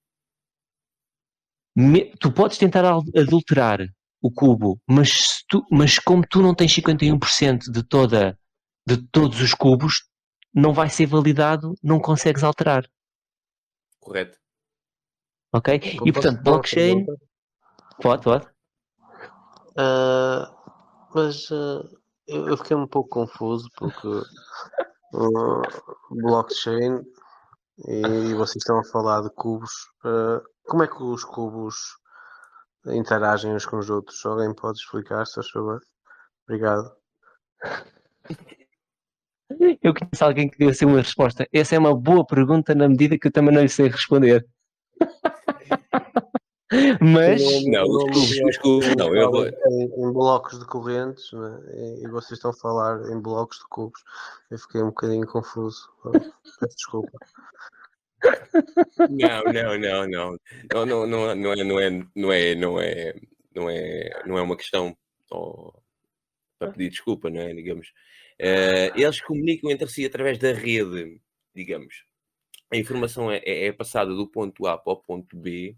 [2.18, 3.80] tu podes tentar adulterar
[4.22, 8.38] o cubo, mas, tu, mas como tu não tens 51% de, toda,
[8.86, 10.04] de todos os cubos,
[10.52, 12.84] não vai ser validado, não consegues alterar.
[13.98, 14.38] Correto.
[15.52, 15.98] Ok?
[16.04, 17.06] e portanto, blockchain.
[18.00, 18.46] Pode, pode.
[19.72, 20.46] Uh,
[21.14, 21.88] mas uh,
[22.26, 24.08] eu, eu, fiquei um pouco confuso porque
[25.14, 25.62] uh,
[26.10, 27.02] blockchain
[27.88, 29.70] e vocês estão a falar de cubos.
[30.04, 31.76] Uh, como é que os cubos
[32.86, 34.24] interagem uns com os outros?
[34.24, 35.80] Alguém pode explicar, se faz favor?
[36.48, 36.90] Obrigado.
[39.82, 41.46] Eu conheço alguém que deu assim uma resposta.
[41.52, 44.46] Essa é uma boa pergunta na medida que eu também não lhe sei responder.
[47.00, 49.44] Mas não, os cubos, não, eu vou...
[49.44, 51.60] em, blocos de correntes né?
[52.00, 54.00] e vocês estão a falar em blocos de cubos.
[54.50, 55.90] Eu fiquei um bocadinho confuso.
[56.60, 57.18] Peço desculpa.
[59.10, 60.38] Não, não, não, não.
[60.72, 63.14] Não, não, não, não é, não é, não é, não é,
[63.54, 64.96] não é, não é uma questão
[65.30, 65.72] oh,
[66.58, 67.54] para pedir desculpa, não é?
[67.54, 67.88] Digamos.
[68.40, 71.20] Uh, eles comunicam entre si através da rede,
[71.54, 72.04] digamos.
[72.72, 75.76] A informação é, é, é passada do ponto A para o ponto B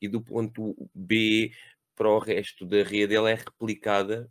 [0.00, 1.52] e do ponto B
[1.94, 4.30] para o resto da rede ela é replicada,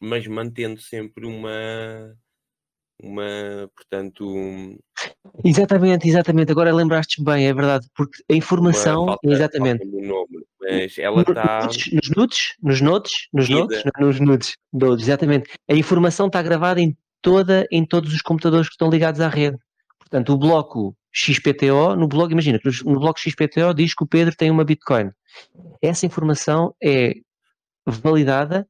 [0.00, 2.16] mas mantendo sempre uma
[3.02, 4.78] uma, portanto.
[5.44, 6.52] Exatamente, exatamente.
[6.52, 9.06] Agora lembraste bem, é verdade, porque a informação.
[9.06, 9.82] Falta, exatamente.
[9.82, 11.66] Falta nome, mas ela está.
[11.66, 15.50] Nos nudes, nos notes, nos notes, nos nudes, nodes, exatamente.
[15.68, 19.58] A informação está gravada em, toda, em todos os computadores que estão ligados à rede.
[19.98, 24.50] Portanto, o bloco XPTO, no bloco, imagina, no bloco XPTO diz que o Pedro tem
[24.50, 25.10] uma Bitcoin.
[25.82, 27.14] Essa informação é
[27.86, 28.66] validada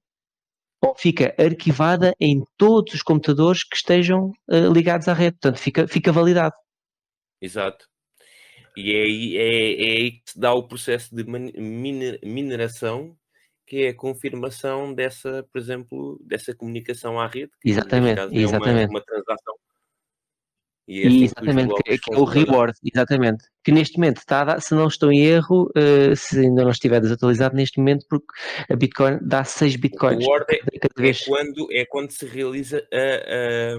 [0.96, 6.12] fica arquivada em todos os computadores que estejam uh, ligados à rede, portanto fica, fica
[6.12, 6.54] validado.
[7.40, 7.86] Exato.
[8.76, 13.16] E é aí, é, é aí que se dá o processo de mineração,
[13.66, 17.52] que é a confirmação dessa, por exemplo, dessa comunicação à rede.
[17.64, 18.82] Exatamente, caso, exatamente.
[18.82, 19.54] É uma, uma transação
[20.86, 23.44] e é exatamente, que, que é o reward, exatamente.
[23.62, 26.70] Que neste momento está a dar, se não estou em erro, uh, se ainda não
[26.70, 28.26] estiver desatualizado neste momento, porque
[28.70, 30.16] a Bitcoin dá 6 Bitcoins.
[30.16, 33.78] O reward é, é, quando, é quando se realiza a, a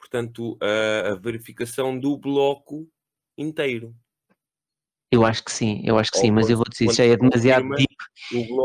[0.00, 2.88] portanto, a, a, verificação do bloco
[3.36, 3.94] inteiro.
[5.12, 7.16] Eu acho que sim, eu acho que sim, mas eu vou dizer, isso já é
[7.16, 7.96] demasiado deep.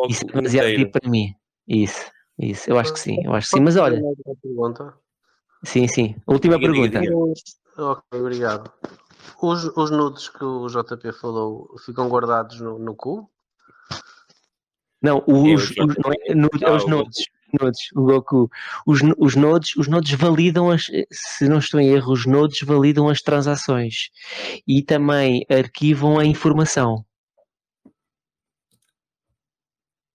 [0.10, 1.34] Isso é demasiado deep para mim.
[1.68, 4.02] Isso, isso, eu acho que sim, eu acho que sim, mas olha.
[5.64, 6.16] Sim, sim.
[6.28, 7.00] Última diga, pergunta.
[7.00, 7.34] Diga, diga.
[7.78, 8.72] Ok, obrigado.
[9.42, 13.30] Os, os nudes que o JP falou ficam guardados no, no cu?
[15.02, 17.26] Não, os, os, não é, nudes, é os nodes.
[17.60, 18.50] Nodes, o Goku.
[18.86, 23.10] Os, os, nodes, os nodes validam as, se não estou em erro, os nodes validam
[23.10, 24.10] as transações
[24.66, 27.04] e também arquivam a informação.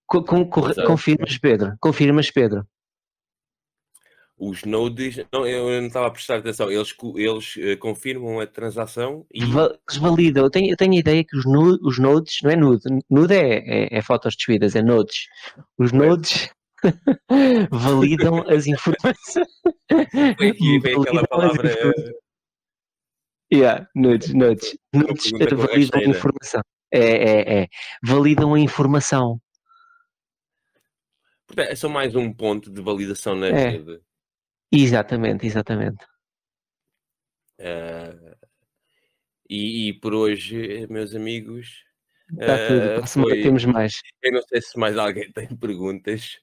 [0.06, 1.76] Com, com, confirmas, Pedro?
[1.80, 2.66] Confirmas, Pedro?
[4.38, 9.24] Os nodes, não, eu não estava a prestar atenção, eles, eles uh, confirmam a transação
[9.32, 9.42] e.
[9.42, 10.44] Eles validam.
[10.44, 13.34] Eu tenho, eu tenho a ideia que os, nude, os nodes, não é nude, nude
[13.34, 15.26] é, é, é fotos desvidas, é nodes.
[15.78, 16.50] Os nodes
[17.70, 19.48] validam as informações.
[20.36, 21.74] Foi aqui, vem aquela palavra.
[23.50, 24.76] Yeah, nudes, nudes.
[24.92, 26.60] Nudes validam a informação.
[26.92, 27.68] É, é, é.
[28.02, 29.40] Validam a informação.
[31.46, 33.70] Portanto, é só mais um ponto de validação na é.
[33.70, 34.00] rede.
[34.72, 36.04] Exatamente, exatamente.
[37.58, 38.36] Uh,
[39.48, 41.84] e, e, por hoje, meus amigos.
[42.32, 43.02] Está tudo.
[43.02, 43.42] Uh, foi...
[43.42, 44.00] temos mais.
[44.22, 46.38] Eu não sei se mais alguém tem perguntas.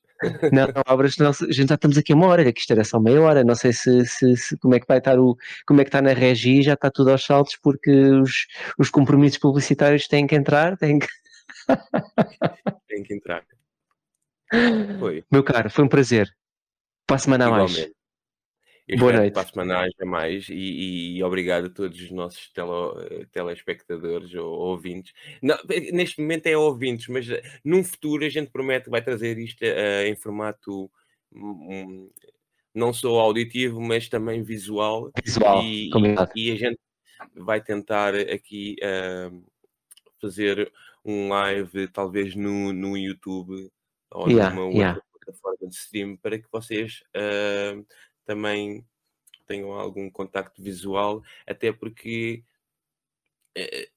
[0.54, 2.98] Não, não obras, não, a gente já estamos aqui uma hora, que isto era só
[2.98, 5.84] meia hora, não sei se, se, se, como é que vai estar o, como é
[5.84, 8.48] que está na regi, já está tudo aos saltos porque os,
[8.78, 11.08] os compromissos publicitários têm que entrar, têm que...
[12.88, 13.44] Tem que entrar.
[15.00, 15.26] Foi.
[15.32, 16.30] Meu caro, foi um prazer.
[17.06, 17.90] Para a semana a mais.
[18.86, 19.34] Eu Boa noite.
[19.34, 24.46] Para a semana haja mais e, e, obrigado a todos os nossos tele, telespectadores ou
[24.46, 25.14] ouvintes.
[25.42, 25.58] Não,
[25.94, 29.64] neste momento é ouvintes, mas eh, num futuro a gente promete que vai trazer isto
[29.64, 30.92] uh, em formato
[31.32, 32.10] um,
[32.76, 35.10] não só auditivo, mas também visual.
[35.24, 35.90] Visual, e,
[36.36, 36.80] e, e a gente
[37.36, 39.44] vai tentar aqui uh,
[40.20, 40.70] fazer
[41.06, 43.72] um live, talvez no, no YouTube
[44.12, 45.02] ou yeah, numa outra yeah.
[45.14, 47.86] plataforma de stream, para que vocês uh,
[48.26, 48.86] também
[49.46, 52.44] tenham algum contacto visual, até porque
[53.56, 53.90] eh,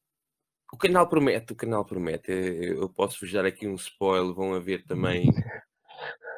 [0.72, 2.32] o canal promete, o canal promete.
[2.32, 5.30] Eh, eu posso vos dar aqui um spoiler, vão haver também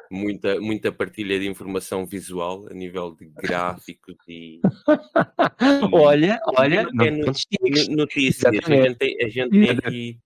[0.09, 4.59] muita, muita partilha de informação visual a nível de gráficos e,
[5.93, 8.45] olha, olha, no, notícias.
[8.45, 10.19] A gente tem, a gente tem aqui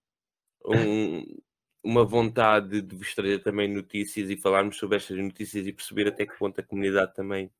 [0.66, 1.24] um,
[1.84, 6.26] uma vontade de vos trazer também notícias e falarmos sobre estas notícias e perceber até
[6.26, 7.50] que ponto a comunidade também,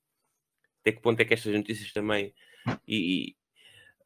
[0.80, 2.34] até que ponto é que estas notícias também
[2.88, 3.36] e, e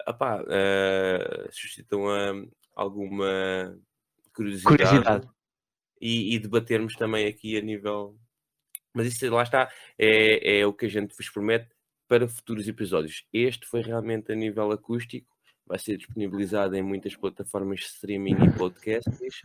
[0.09, 3.79] opá, uh, suscitam uh, alguma
[4.35, 5.29] curiosidade, curiosidade.
[6.01, 8.17] E, e, debatermos também aqui a nível.
[8.95, 11.69] Mas isso lá está, é, é o que a gente vos promete
[12.07, 13.27] para futuros episódios.
[13.33, 15.29] Este foi realmente a nível acústico,
[15.67, 19.43] vai ser disponibilizado em muitas plataformas de streaming e podcasts.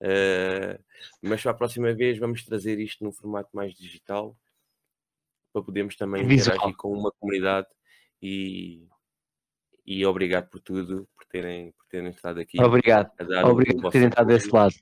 [0.00, 0.82] Uh,
[1.20, 4.36] mas para a próxima vez vamos trazer isto num formato mais digital
[5.52, 6.56] para podermos também Visual.
[6.56, 7.66] interagir com uma comunidade
[8.22, 8.86] e,
[9.84, 12.60] e obrigado por tudo, por terem, por terem estado aqui.
[12.62, 13.10] Obrigado,
[13.44, 14.74] obrigado por terem estado desse lado.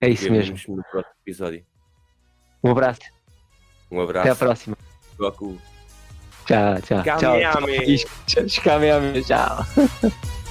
[0.00, 0.56] É isso mesmo.
[0.76, 1.66] no próximo episódio.
[2.62, 3.00] Um abraço.
[3.90, 4.28] Um abraço.
[4.28, 4.76] Até a próxima.
[5.16, 5.58] Goku.
[6.46, 7.04] Tchau, tchau.
[7.04, 7.96] Kamehameha.
[8.26, 8.62] Tchau.
[8.64, 9.22] Kamehameha.
[9.22, 10.32] Tchau.